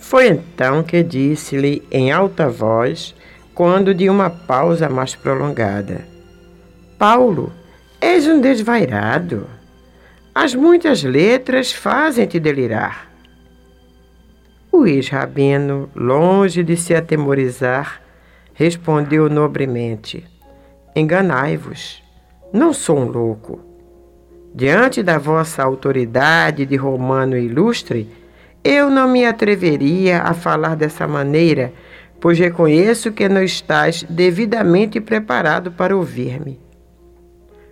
Foi 0.00 0.26
então 0.26 0.82
que 0.82 1.00
disse-lhe 1.00 1.80
em 1.92 2.10
alta 2.10 2.48
voz, 2.48 3.14
quando 3.54 3.94
de 3.94 4.10
uma 4.10 4.30
pausa 4.30 4.88
mais 4.88 5.14
prolongada: 5.14 6.15
Paulo, 6.98 7.52
és 8.00 8.26
um 8.26 8.40
desvairado. 8.40 9.46
As 10.34 10.54
muitas 10.54 11.02
letras 11.02 11.70
fazem-te 11.70 12.40
delirar. 12.40 13.10
O 14.72 14.86
ex-rabino, 14.86 15.90
longe 15.94 16.62
de 16.62 16.74
se 16.74 16.94
atemorizar, 16.94 18.00
respondeu 18.54 19.28
nobremente: 19.28 20.24
Enganai-vos, 20.94 22.02
não 22.50 22.72
sou 22.72 23.00
um 23.00 23.04
louco. 23.04 23.60
Diante 24.54 25.02
da 25.02 25.18
vossa 25.18 25.62
autoridade 25.62 26.64
de 26.64 26.76
romano 26.76 27.36
ilustre, 27.36 28.10
eu 28.64 28.88
não 28.88 29.06
me 29.06 29.26
atreveria 29.26 30.22
a 30.22 30.32
falar 30.32 30.74
dessa 30.74 31.06
maneira, 31.06 31.74
pois 32.18 32.38
reconheço 32.38 33.12
que 33.12 33.28
não 33.28 33.42
estás 33.42 34.02
devidamente 34.02 34.98
preparado 34.98 35.70
para 35.70 35.94
ouvir-me. 35.94 36.65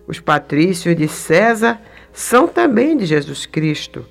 Os 0.06 0.20
patrícios 0.20 0.94
de 0.96 1.08
César 1.08 1.80
são 2.12 2.46
também 2.46 2.96
de 2.96 3.06
Jesus 3.06 3.46
Cristo, 3.46 4.04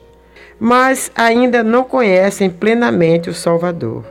mas 0.60 1.12
ainda 1.16 1.64
não 1.64 1.84
conhecem 1.84 2.50
plenamente 2.50 3.30
o 3.30 3.34
Salvador. 3.34 4.06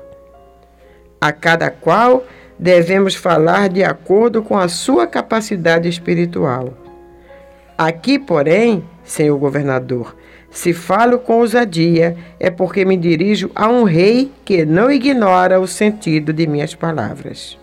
A 1.20 1.32
cada 1.32 1.70
qual 1.70 2.24
devemos 2.58 3.14
falar 3.14 3.68
de 3.68 3.82
acordo 3.82 4.42
com 4.42 4.56
a 4.56 4.68
sua 4.68 5.06
capacidade 5.06 5.88
espiritual. 5.88 6.74
Aqui, 7.76 8.18
porém, 8.18 8.84
senhor 9.02 9.36
governador, 9.38 10.14
se 10.50 10.72
falo 10.72 11.18
com 11.18 11.38
ousadia, 11.38 12.16
é 12.38 12.50
porque 12.50 12.84
me 12.84 12.96
dirijo 12.96 13.50
a 13.54 13.68
um 13.68 13.84
rei 13.84 14.30
que 14.44 14.64
não 14.64 14.90
ignora 14.90 15.58
o 15.58 15.66
sentido 15.66 16.32
de 16.32 16.46
minhas 16.46 16.74
palavras. 16.74 17.58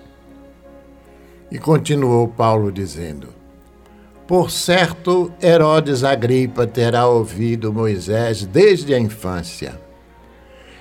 E 1.51 1.57
continuou 1.57 2.27
Paulo 2.27 2.71
dizendo: 2.71 3.38
por 4.29 4.51
certo, 4.51 5.31
Herodes 5.41 6.03
Agripa 6.03 6.67
terá 6.67 7.07
ouvido 7.07 7.73
Moisés 7.73 8.45
desde 8.45 8.93
a 8.93 8.99
infância. 8.99 9.81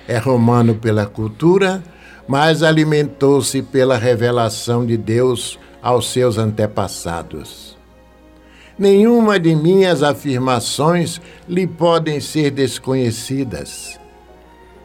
É 0.07 0.19
romano 0.19 0.75
pela 0.75 1.07
cultura, 1.07 1.83
mas 2.27 2.61
alimentou-se 2.61 3.63
pela 3.63 3.97
revelação 3.97 4.85
de 4.85 4.95
Deus 4.95 5.57
aos 5.81 6.11
seus 6.11 6.37
antepassados. 6.37 7.75
Nenhuma 8.77 9.39
de 9.39 9.55
minhas 9.55 10.03
afirmações 10.03 11.19
lhe 11.47 11.65
podem 11.65 12.19
ser 12.19 12.51
desconhecidas. 12.51 13.99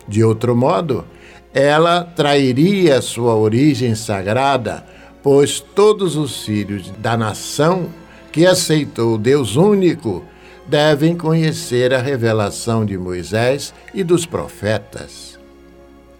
De 0.08 0.24
outro 0.24 0.56
modo, 0.56 1.04
ela 1.52 2.02
trairia 2.02 3.02
sua 3.02 3.34
origem 3.34 3.94
sagrada, 3.94 4.86
pois 5.22 5.60
todos 5.60 6.16
os 6.16 6.46
filhos 6.46 6.90
da 6.92 7.14
nação 7.14 7.90
que 8.34 8.44
aceitou 8.44 9.16
Deus 9.16 9.54
único 9.54 10.24
devem 10.66 11.16
conhecer 11.16 11.94
a 11.94 12.02
revelação 12.02 12.84
de 12.84 12.98
Moisés 12.98 13.72
e 13.94 14.02
dos 14.02 14.26
profetas. 14.26 15.38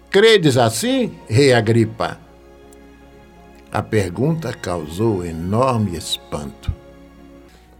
Credes 0.09 0.55
assim, 0.55 1.11
Rei 1.27 1.51
Agripa? 1.51 2.17
A 3.69 3.81
pergunta 3.81 4.53
causou 4.53 5.25
enorme 5.25 5.97
espanto. 5.97 6.73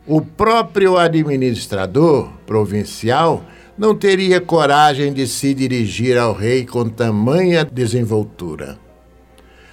O 0.05 0.19
próprio 0.19 0.97
administrador 0.97 2.29
provincial 2.45 3.41
não 3.77 3.95
teria 3.95 4.41
coragem 4.41 5.13
de 5.13 5.27
se 5.27 5.53
dirigir 5.53 6.17
ao 6.17 6.33
rei 6.33 6.65
com 6.65 6.89
tamanha 6.89 7.63
desenvoltura. 7.63 8.77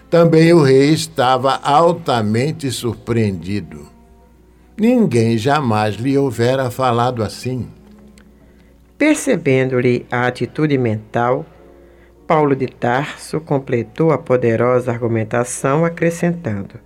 Também 0.09 0.53
o 0.53 0.63
rei 0.63 0.91
estava 0.91 1.57
altamente 1.57 2.71
surpreendido. 2.71 3.92
Ninguém 4.83 5.39
jamais 5.39 5.95
lhe 5.95 6.19
houvera 6.19 6.69
falado 6.69 7.23
assim. 7.23 7.69
Percebendo-lhe 8.99 10.05
a 10.11 10.27
atitude 10.27 10.77
mental, 10.77 11.47
Paulo 12.27 12.57
de 12.57 12.67
Tarso 12.67 13.41
completou 13.41 14.11
a 14.11 14.19
poderosa 14.19 14.91
argumentação, 14.91 15.85
acrescentando: 15.85 16.81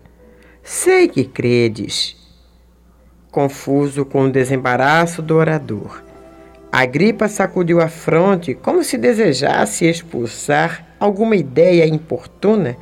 Sei 0.63 1.09
que 1.09 1.25
credes. 1.25 2.15
Confuso 3.31 4.05
com 4.05 4.25
o 4.25 4.31
desembaraço 4.31 5.23
do 5.23 5.35
orador, 5.37 6.05
Agripa 6.71 7.29
sacudiu 7.29 7.81
a 7.81 7.89
fronte 7.89 8.53
como 8.53 8.85
se 8.85 8.99
desejasse 8.99 9.87
expulsar 9.87 10.87
alguma 11.01 11.35
ideia 11.35 11.87
importuna, 11.87 12.77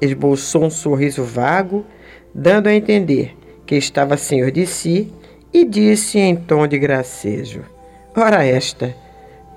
esboçou 0.00 0.62
um 0.62 0.70
sorriso 0.70 1.24
vago, 1.24 1.84
dando 2.32 2.68
a 2.68 2.72
entender 2.72 3.36
que 3.68 3.76
estava 3.76 4.16
senhor 4.16 4.50
de 4.50 4.66
si, 4.66 5.12
e 5.52 5.62
disse 5.62 6.18
em 6.18 6.34
tom 6.34 6.66
de 6.66 6.78
gracejo: 6.78 7.62
Ora, 8.16 8.42
esta, 8.42 8.96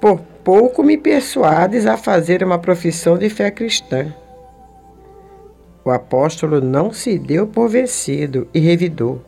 por 0.02 0.20
pouco 0.44 0.84
me 0.84 0.98
persuades 0.98 1.86
a 1.86 1.96
fazer 1.96 2.44
uma 2.44 2.60
profissão 2.60 3.18
de 3.18 3.30
fé 3.30 3.50
cristã. 3.50 4.14
O 5.86 5.90
apóstolo 5.90 6.60
não 6.60 6.92
se 6.92 7.18
deu 7.18 7.48
por 7.48 7.70
vencido 7.70 8.48
e 8.54 8.60
revidou. 8.60 9.22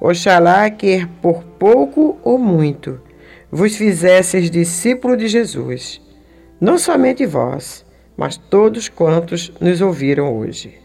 Oxalá 0.00 0.68
que 0.68 1.06
por 1.22 1.44
pouco 1.44 2.18
ou 2.24 2.36
muito 2.36 3.00
vos 3.52 3.76
fizesseis 3.76 4.50
discípulo 4.50 5.16
de 5.16 5.28
Jesus, 5.28 6.00
não 6.60 6.76
somente 6.76 7.24
vós, 7.24 7.84
mas 8.16 8.36
todos 8.36 8.88
quantos 8.88 9.52
nos 9.60 9.80
ouviram 9.80 10.36
hoje. 10.36 10.81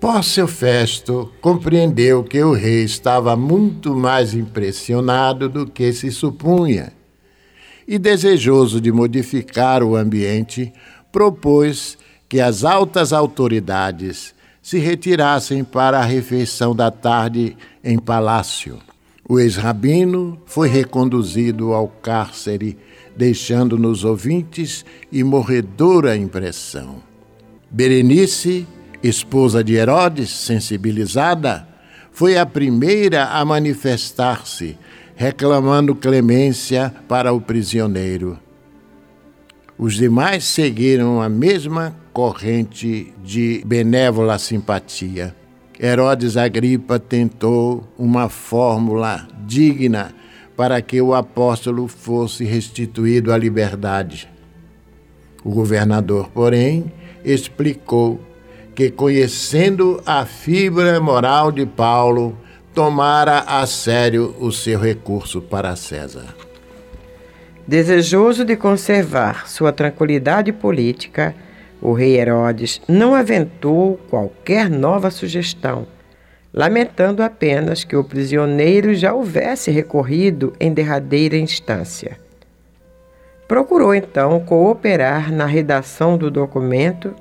Pórcio 0.00 0.46
Festo 0.46 1.32
compreendeu 1.40 2.22
que 2.22 2.40
o 2.40 2.52
rei 2.52 2.84
estava 2.84 3.34
muito 3.34 3.96
mais 3.96 4.32
impressionado 4.32 5.48
do 5.48 5.66
que 5.66 5.92
se 5.92 6.12
supunha 6.12 6.92
e, 7.86 7.98
desejoso 7.98 8.80
de 8.80 8.92
modificar 8.92 9.82
o 9.82 9.96
ambiente, 9.96 10.72
propôs 11.10 11.98
que 12.28 12.38
as 12.38 12.62
altas 12.62 13.12
autoridades 13.12 14.34
se 14.62 14.78
retirassem 14.78 15.64
para 15.64 15.98
a 15.98 16.04
refeição 16.04 16.76
da 16.76 16.92
tarde 16.92 17.56
em 17.82 17.98
palácio. 17.98 18.78
O 19.28 19.40
ex-rabino 19.40 20.40
foi 20.46 20.68
reconduzido 20.68 21.72
ao 21.72 21.88
cárcere, 21.88 22.78
deixando 23.16 23.76
nos 23.76 24.04
ouvintes 24.04 24.84
e 25.10 25.24
morredora 25.24 26.16
impressão. 26.16 27.02
Berenice, 27.68 28.64
esposa 29.02 29.62
de 29.62 29.74
Herodes, 29.74 30.30
sensibilizada, 30.30 31.66
foi 32.12 32.36
a 32.36 32.44
primeira 32.44 33.26
a 33.26 33.44
manifestar-se 33.44 34.76
reclamando 35.14 35.94
clemência 35.96 36.94
para 37.08 37.32
o 37.32 37.40
prisioneiro. 37.40 38.38
Os 39.76 39.94
demais 39.94 40.44
seguiram 40.44 41.20
a 41.20 41.28
mesma 41.28 41.94
corrente 42.12 43.12
de 43.24 43.62
benévola 43.64 44.38
simpatia. 44.38 45.34
Herodes 45.80 46.36
Agripa 46.36 46.98
tentou 46.98 47.86
uma 47.96 48.28
fórmula 48.28 49.28
digna 49.46 50.12
para 50.56 50.82
que 50.82 51.00
o 51.00 51.14
apóstolo 51.14 51.86
fosse 51.86 52.44
restituído 52.44 53.32
à 53.32 53.38
liberdade. 53.38 54.28
O 55.44 55.50
governador, 55.50 56.28
porém, 56.34 56.92
explicou 57.24 58.20
que, 58.78 58.92
conhecendo 58.92 60.00
a 60.06 60.24
fibra 60.24 61.00
moral 61.00 61.50
de 61.50 61.66
Paulo, 61.66 62.38
tomara 62.72 63.40
a 63.40 63.66
sério 63.66 64.36
o 64.38 64.52
seu 64.52 64.78
recurso 64.78 65.40
para 65.42 65.74
César. 65.74 66.32
Desejoso 67.66 68.44
de 68.44 68.54
conservar 68.54 69.48
sua 69.48 69.72
tranquilidade 69.72 70.52
política, 70.52 71.34
o 71.82 71.92
rei 71.92 72.20
Herodes 72.20 72.80
não 72.86 73.16
aventou 73.16 73.98
qualquer 74.08 74.70
nova 74.70 75.10
sugestão, 75.10 75.84
lamentando 76.54 77.20
apenas 77.20 77.82
que 77.82 77.96
o 77.96 78.04
prisioneiro 78.04 78.94
já 78.94 79.12
houvesse 79.12 79.72
recorrido 79.72 80.52
em 80.60 80.72
derradeira 80.72 81.36
instância. 81.36 82.16
Procurou 83.48 83.92
então 83.92 84.38
cooperar 84.38 85.32
na 85.32 85.46
redação 85.46 86.16
do 86.16 86.30
documento, 86.30 87.12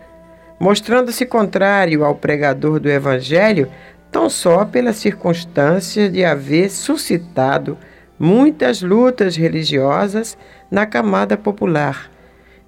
mostrando-se 0.60 1.26
contrário 1.26 2.04
ao 2.04 2.16
pregador 2.16 2.80
do 2.80 2.90
Evangelho 2.90 3.70
tão 4.12 4.30
só 4.30 4.66
pela 4.66 4.94
circunstância 4.94 6.10
de 6.10 6.24
haver 6.24 6.70
suscitado 6.70 7.78
muitas 8.20 8.82
lutas 8.82 9.36
religiosas 9.36 10.38
na 10.72 10.86
camada 10.86 11.38
popular, 11.38 12.10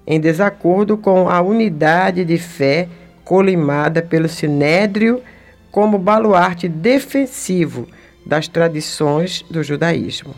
em 0.06 0.20
desacordo 0.20 0.96
com 0.96 1.28
a 1.28 1.40
unidade 1.40 2.24
de 2.24 2.38
fé 2.38 2.88
colimada 3.24 4.02
pelo 4.02 4.28
Sinédrio 4.28 5.22
como 5.70 5.98
baluarte 5.98 6.68
defensivo 6.68 7.86
das 8.24 8.48
tradições 8.48 9.44
do 9.50 9.62
judaísmo. 9.62 10.34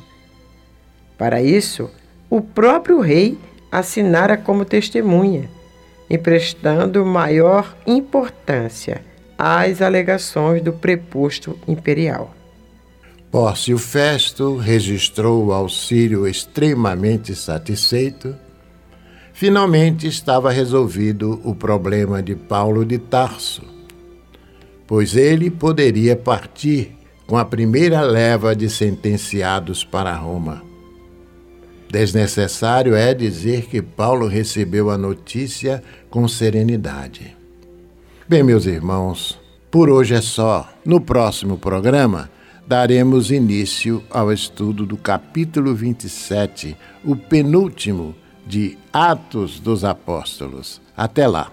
Para 1.19 1.43
isso, 1.43 1.91
o 2.29 2.41
próprio 2.41 3.01
rei 3.01 3.39
assinara 3.71 4.37
como 4.37 4.65
testemunha, 4.65 5.49
emprestando 6.13 7.07
maior 7.07 7.75
importância 7.87 9.03
às 9.39 9.81
alegações 9.81 10.61
do 10.63 10.71
preposto 10.71 11.59
imperial. 11.67 12.35
Pórcio 13.31 13.79
Festo 13.79 14.59
registrou 14.59 15.47
o 15.47 15.53
auxílio 15.55 16.29
extremamente 16.29 17.35
satisfeito. 17.35 18.37
Finalmente 19.33 20.07
estava 20.07 20.53
resolvido 20.53 21.41
o 21.43 21.55
problema 21.55 22.23
de 22.23 22.37
Paulo 22.37 22.85
de 22.85 22.99
Tarso, 22.99 23.63
pois 24.87 25.17
ele 25.17 25.51
poderia 25.51 26.15
partir 26.15 26.95
com 27.27 27.39
a 27.39 27.45
primeira 27.47 28.03
leva 28.03 28.55
de 28.55 28.69
sentenciados 28.69 29.83
para 29.83 30.15
Roma. 30.15 30.72
Desnecessário 31.93 32.95
é 32.95 33.13
dizer 33.13 33.67
que 33.67 33.83
Paulo 33.83 34.27
recebeu 34.27 34.89
a 34.89 34.97
notícia 34.97 35.85
com 36.09 36.27
serenidade. 36.27 37.37
Bem, 38.27 38.43
meus 38.43 38.65
irmãos, 38.65 39.39
por 39.71 39.91
hoje 39.91 40.15
é 40.15 40.23
só. 40.23 40.67
No 40.87 41.03
próximo 41.03 41.59
programa, 41.59 42.31
daremos 42.67 43.31
início 43.31 44.03
ao 44.11 44.33
estudo 44.33 44.87
do 44.87 44.97
capítulo 44.97 45.75
27, 45.75 46.75
o 47.05 47.15
penúltimo 47.15 48.15
de 48.47 48.79
Atos 48.91 49.61
dos 49.61 49.85
Apóstolos. 49.85 50.81
Até 50.97 51.27
lá. 51.27 51.53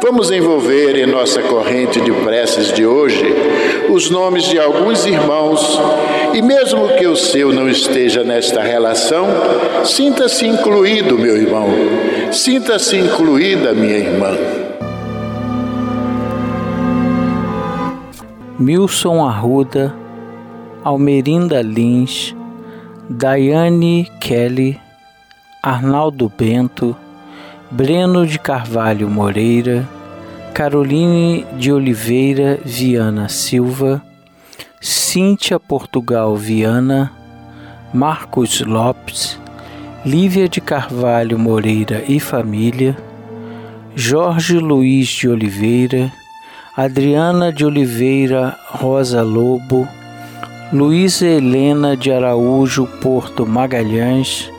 Vamos 0.00 0.30
envolver 0.30 0.96
em 0.96 1.06
nossa 1.06 1.42
corrente 1.42 2.00
de 2.00 2.12
preces 2.12 2.72
de 2.72 2.86
hoje 2.86 3.24
os 3.90 4.08
nomes 4.10 4.44
de 4.44 4.58
alguns 4.58 5.04
irmãos 5.04 5.78
e, 6.32 6.40
mesmo 6.40 6.88
que 6.96 7.06
o 7.06 7.16
seu 7.16 7.52
não 7.52 7.68
esteja 7.68 8.22
nesta 8.22 8.62
relação, 8.62 9.26
sinta-se 9.84 10.46
incluído, 10.46 11.18
meu 11.18 11.36
irmão, 11.36 11.68
sinta-se 12.30 12.96
incluída, 12.96 13.74
minha 13.74 13.98
irmã. 13.98 14.36
Milson 18.58 19.24
Arruda, 19.24 19.94
Almerinda 20.84 21.60
Lins, 21.60 22.36
Daiane 23.10 24.08
Kelly, 24.20 24.80
Arnaldo 25.62 26.32
Bento, 26.36 26.96
Breno 27.70 28.26
de 28.26 28.38
Carvalho 28.38 29.10
Moreira, 29.10 29.86
Caroline 30.54 31.44
de 31.58 31.70
Oliveira 31.70 32.58
Viana 32.64 33.28
Silva, 33.28 34.02
Cíntia 34.80 35.60
Portugal 35.60 36.34
Viana, 36.34 37.12
Marcos 37.92 38.62
Lopes, 38.62 39.38
Lívia 40.02 40.48
de 40.48 40.62
Carvalho 40.62 41.38
Moreira 41.38 42.02
e 42.08 42.18
família, 42.18 42.96
Jorge 43.94 44.58
Luiz 44.58 45.06
de 45.08 45.28
Oliveira, 45.28 46.10
Adriana 46.74 47.52
de 47.52 47.66
Oliveira 47.66 48.56
Rosa 48.70 49.20
Lobo, 49.20 49.86
Luísa 50.72 51.26
Helena 51.26 51.94
de 51.94 52.10
Araújo 52.10 52.86
Porto 53.02 53.44
Magalhães, 53.44 54.50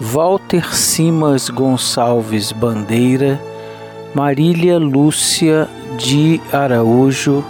Walter 0.00 0.74
Simas 0.74 1.50
Gonçalves 1.50 2.52
Bandeira, 2.52 3.38
Marília 4.14 4.78
Lúcia 4.78 5.68
de 5.98 6.40
Araújo, 6.50 7.44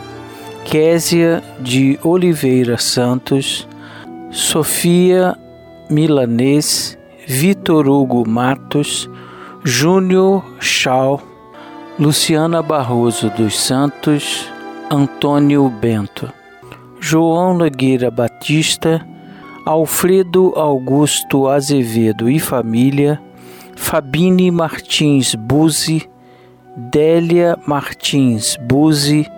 Késia 0.64 1.44
de 1.60 1.96
Oliveira 2.02 2.76
Santos, 2.76 3.68
Sofia 4.32 5.38
Milanês, 5.88 6.98
Vitor 7.24 7.88
Hugo 7.88 8.28
Matos, 8.28 9.08
Júnior 9.62 10.44
Chau, 10.58 11.22
Luciana 12.00 12.60
Barroso 12.62 13.30
dos 13.30 13.56
Santos, 13.60 14.50
Antônio 14.90 15.68
Bento, 15.68 16.32
João 17.00 17.54
Nogueira 17.54 18.10
Batista, 18.10 19.06
Alfredo 19.70 20.52
Augusto 20.56 21.46
Azevedo 21.46 22.28
e 22.28 22.40
família, 22.40 23.22
Fabine 23.76 24.50
Martins 24.50 25.36
Buzi, 25.36 26.10
Délia 26.76 27.56
Martins 27.68 28.56
Buzi, 28.56 29.30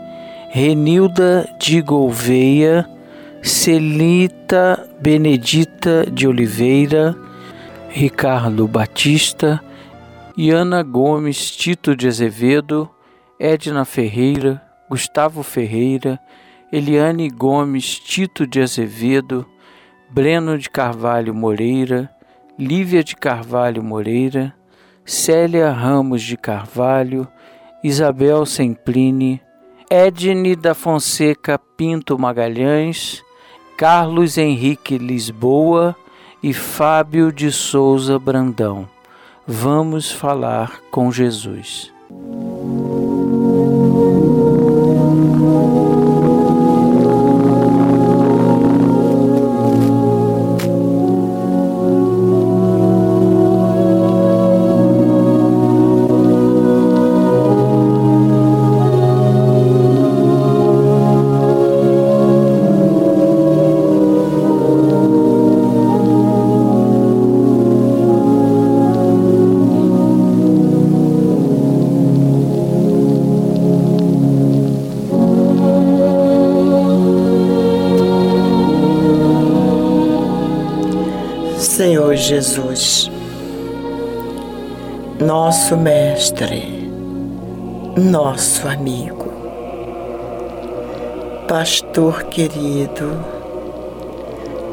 Renilda 0.48 1.46
de 1.60 1.82
Gouveia, 1.82 2.88
Celita 3.42 4.88
Benedita 5.02 6.06
de 6.10 6.26
Oliveira, 6.26 7.14
Ricardo 7.90 8.66
Batista, 8.66 9.62
Iana 10.34 10.82
Gomes 10.82 11.50
Tito 11.50 11.94
de 11.94 12.08
Azevedo, 12.08 12.88
Edna 13.38 13.84
Ferreira, 13.84 14.62
Gustavo 14.88 15.42
Ferreira, 15.42 16.18
Eliane 16.72 17.28
Gomes 17.28 17.98
Tito 17.98 18.46
de 18.46 18.62
Azevedo, 18.62 19.46
Breno 20.14 20.58
de 20.58 20.68
Carvalho 20.68 21.34
Moreira, 21.34 22.10
Lívia 22.58 23.02
de 23.02 23.16
Carvalho 23.16 23.82
Moreira, 23.82 24.54
Célia 25.06 25.70
Ramos 25.70 26.20
de 26.22 26.36
Carvalho, 26.36 27.26
Isabel 27.82 28.44
Sempline, 28.44 29.40
Edne 29.88 30.54
da 30.54 30.74
Fonseca 30.74 31.58
Pinto 31.58 32.18
Magalhães, 32.18 33.22
Carlos 33.78 34.36
Henrique 34.36 34.98
Lisboa 34.98 35.96
e 36.42 36.52
Fábio 36.52 37.32
de 37.32 37.50
Souza 37.50 38.18
Brandão. 38.18 38.86
Vamos 39.46 40.12
falar 40.12 40.78
com 40.90 41.10
Jesus. 41.10 41.90
Jesus, 82.32 83.10
nosso 85.20 85.76
Mestre, 85.76 86.90
nosso 87.94 88.66
amigo, 88.66 89.30
Pastor 91.46 92.22
querido, 92.22 93.22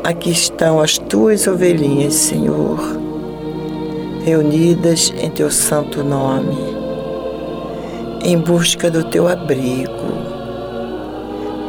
aqui 0.06 0.30
estão 0.32 0.80
as 0.80 0.98
tuas 0.98 1.48
ovelhinhas, 1.48 2.14
Senhor, 2.14 2.80
reunidas 4.24 5.14
em 5.22 5.30
teu 5.30 5.52
santo 5.52 6.02
nome, 6.02 6.56
em 8.24 8.38
busca 8.38 8.90
do 8.90 9.04
teu 9.04 9.28
abrigo, 9.28 10.14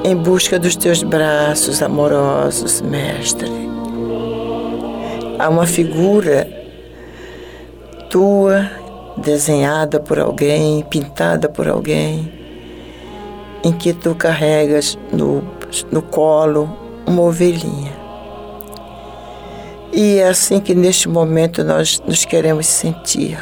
em 0.04 0.14
busca 0.14 0.56
dos 0.56 0.76
teus 0.76 1.02
braços 1.02 1.82
amorosos, 1.82 2.80
Mestre 2.80 3.59
Há 5.40 5.48
uma 5.48 5.66
figura 5.66 6.46
tua 8.10 8.70
desenhada 9.16 9.98
por 9.98 10.18
alguém, 10.18 10.82
pintada 10.82 11.48
por 11.48 11.66
alguém, 11.66 12.30
em 13.64 13.72
que 13.72 13.94
tu 13.94 14.14
carregas 14.14 14.98
no, 15.10 15.42
no 15.90 16.02
colo 16.02 16.68
uma 17.06 17.22
ovelhinha. 17.22 17.90
E 19.94 20.18
é 20.18 20.28
assim 20.28 20.60
que 20.60 20.74
neste 20.74 21.08
momento 21.08 21.64
nós 21.64 22.02
nos 22.06 22.26
queremos 22.26 22.66
sentir. 22.66 23.38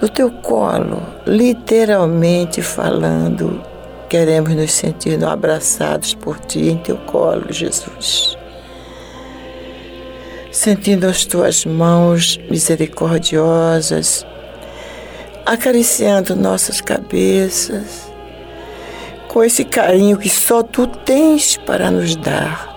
No 0.00 0.08
teu 0.08 0.30
colo, 0.30 1.02
literalmente 1.26 2.62
falando, 2.62 3.60
queremos 4.08 4.54
nos 4.54 4.72
sentir 4.72 5.22
abraçados 5.22 6.14
por 6.14 6.38
ti 6.40 6.70
em 6.70 6.78
teu 6.78 6.96
colo, 6.96 7.52
Jesus. 7.52 8.40
Sentindo 10.62 11.08
as 11.08 11.24
tuas 11.24 11.64
mãos 11.64 12.38
misericordiosas, 12.48 14.24
acariciando 15.44 16.36
nossas 16.36 16.80
cabeças, 16.80 18.08
com 19.26 19.42
esse 19.42 19.64
carinho 19.64 20.16
que 20.16 20.28
só 20.28 20.62
tu 20.62 20.86
tens 20.86 21.56
para 21.56 21.90
nos 21.90 22.14
dar. 22.14 22.72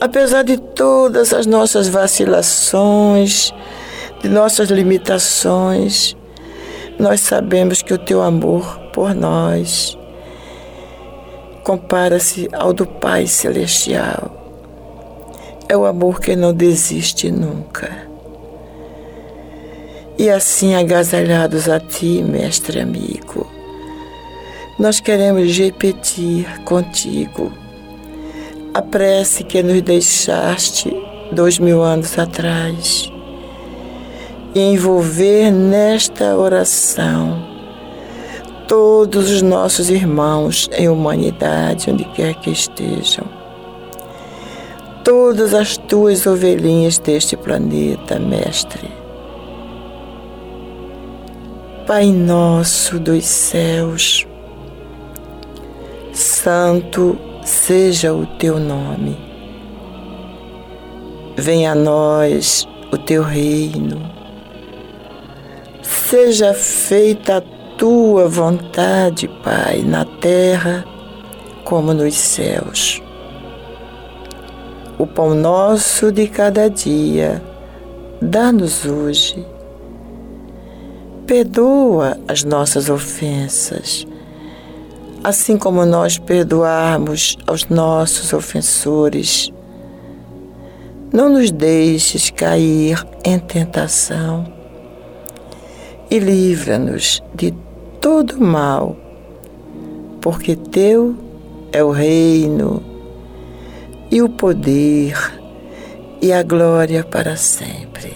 Apesar 0.00 0.42
de 0.42 0.58
todas 0.58 1.32
as 1.32 1.46
nossas 1.46 1.86
vacilações, 1.86 3.54
de 4.20 4.28
nossas 4.28 4.68
limitações, 4.68 6.16
nós 6.98 7.20
sabemos 7.20 7.82
que 7.82 7.94
o 7.94 7.98
teu 7.98 8.20
amor 8.20 8.80
por 8.92 9.14
nós 9.14 9.96
compara-se 11.62 12.48
ao 12.52 12.72
do 12.72 12.84
Pai 12.84 13.28
Celestial. 13.28 14.37
É 15.68 15.76
o 15.76 15.84
amor 15.84 16.18
que 16.18 16.34
não 16.34 16.54
desiste 16.54 17.30
nunca. 17.30 18.08
E 20.18 20.30
assim, 20.30 20.74
agasalhados 20.74 21.68
a 21.68 21.78
ti, 21.78 22.22
mestre 22.22 22.80
amigo, 22.80 23.46
nós 24.78 24.98
queremos 24.98 25.56
repetir 25.56 26.46
contigo 26.64 27.52
a 28.72 28.80
prece 28.80 29.44
que 29.44 29.62
nos 29.62 29.82
deixaste 29.82 30.90
dois 31.32 31.58
mil 31.58 31.82
anos 31.82 32.18
atrás 32.18 33.12
e 34.54 34.60
envolver 34.60 35.50
nesta 35.50 36.36
oração 36.36 37.46
todos 38.66 39.30
os 39.30 39.42
nossos 39.42 39.90
irmãos 39.90 40.68
em 40.72 40.88
humanidade, 40.88 41.90
onde 41.90 42.04
quer 42.04 42.34
que 42.34 42.50
estejam. 42.50 43.37
Todas 45.08 45.54
as 45.54 45.78
tuas 45.78 46.26
ovelhinhas 46.26 46.98
deste 46.98 47.34
planeta, 47.34 48.18
Mestre. 48.18 48.90
Pai 51.86 52.12
nosso 52.12 53.00
dos 53.00 53.24
céus, 53.24 54.26
santo 56.12 57.18
seja 57.42 58.12
o 58.12 58.26
teu 58.26 58.60
nome. 58.60 59.16
Venha 61.38 61.72
a 61.72 61.74
nós 61.74 62.68
o 62.92 62.98
teu 62.98 63.22
reino. 63.22 64.12
Seja 65.80 66.52
feita 66.52 67.38
a 67.38 67.40
tua 67.78 68.28
vontade, 68.28 69.26
Pai, 69.42 69.80
na 69.80 70.04
terra 70.04 70.84
como 71.64 71.94
nos 71.94 72.14
céus. 72.14 73.07
O 74.98 75.06
pão 75.06 75.34
nosso 75.34 76.10
de 76.10 76.26
cada 76.26 76.68
dia, 76.68 77.42
dá-nos 78.20 78.84
hoje. 78.84 79.46
Perdoa 81.26 82.18
as 82.26 82.42
nossas 82.42 82.88
ofensas 82.88 84.06
assim 85.22 85.56
como 85.56 85.84
nós 85.84 86.18
perdoarmos 86.18 87.36
aos 87.46 87.66
nossos 87.68 88.32
ofensores. 88.32 89.52
Não 91.12 91.28
nos 91.28 91.50
deixes 91.50 92.30
cair 92.30 93.04
em 93.24 93.38
tentação 93.38 94.50
e 96.10 96.18
livra-nos 96.18 97.22
de 97.34 97.52
todo 98.00 98.40
mal, 98.40 98.96
porque 100.20 100.54
Teu 100.54 101.16
é 101.72 101.82
o 101.82 101.90
reino 101.90 102.82
e 104.10 104.22
o 104.22 104.28
poder 104.28 105.16
e 106.20 106.32
a 106.32 106.42
glória 106.42 107.04
para 107.04 107.36
sempre. 107.36 108.12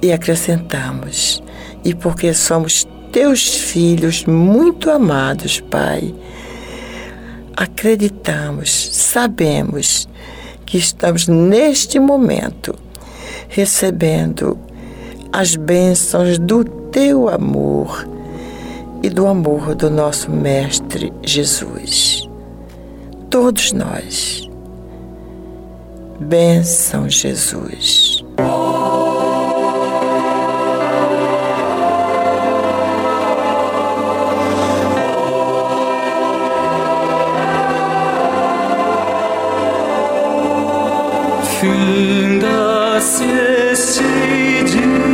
E 0.00 0.12
acrescentamos, 0.12 1.42
e 1.84 1.94
porque 1.94 2.32
somos 2.32 2.86
teus 3.12 3.54
filhos 3.56 4.24
muito 4.24 4.90
amados, 4.90 5.60
Pai. 5.60 6.14
Acreditamos, 7.56 8.70
sabemos 8.92 10.08
que 10.64 10.78
estamos 10.78 11.26
neste 11.26 11.98
momento 11.98 12.74
recebendo 13.48 14.58
as 15.32 15.56
bênçãos 15.56 16.38
do 16.38 16.64
teu 16.64 17.28
amor 17.28 18.06
e 19.02 19.08
do 19.08 19.26
amor 19.26 19.74
do 19.74 19.90
nosso 19.90 20.30
Mestre 20.30 21.12
Jesus. 21.22 22.28
Todos 23.30 23.72
nós. 23.72 24.47
Bênção, 26.20 27.08
Jesus. 27.08 28.24
finda-se 41.60 43.24
este 43.72 44.02
dia. 44.64 45.07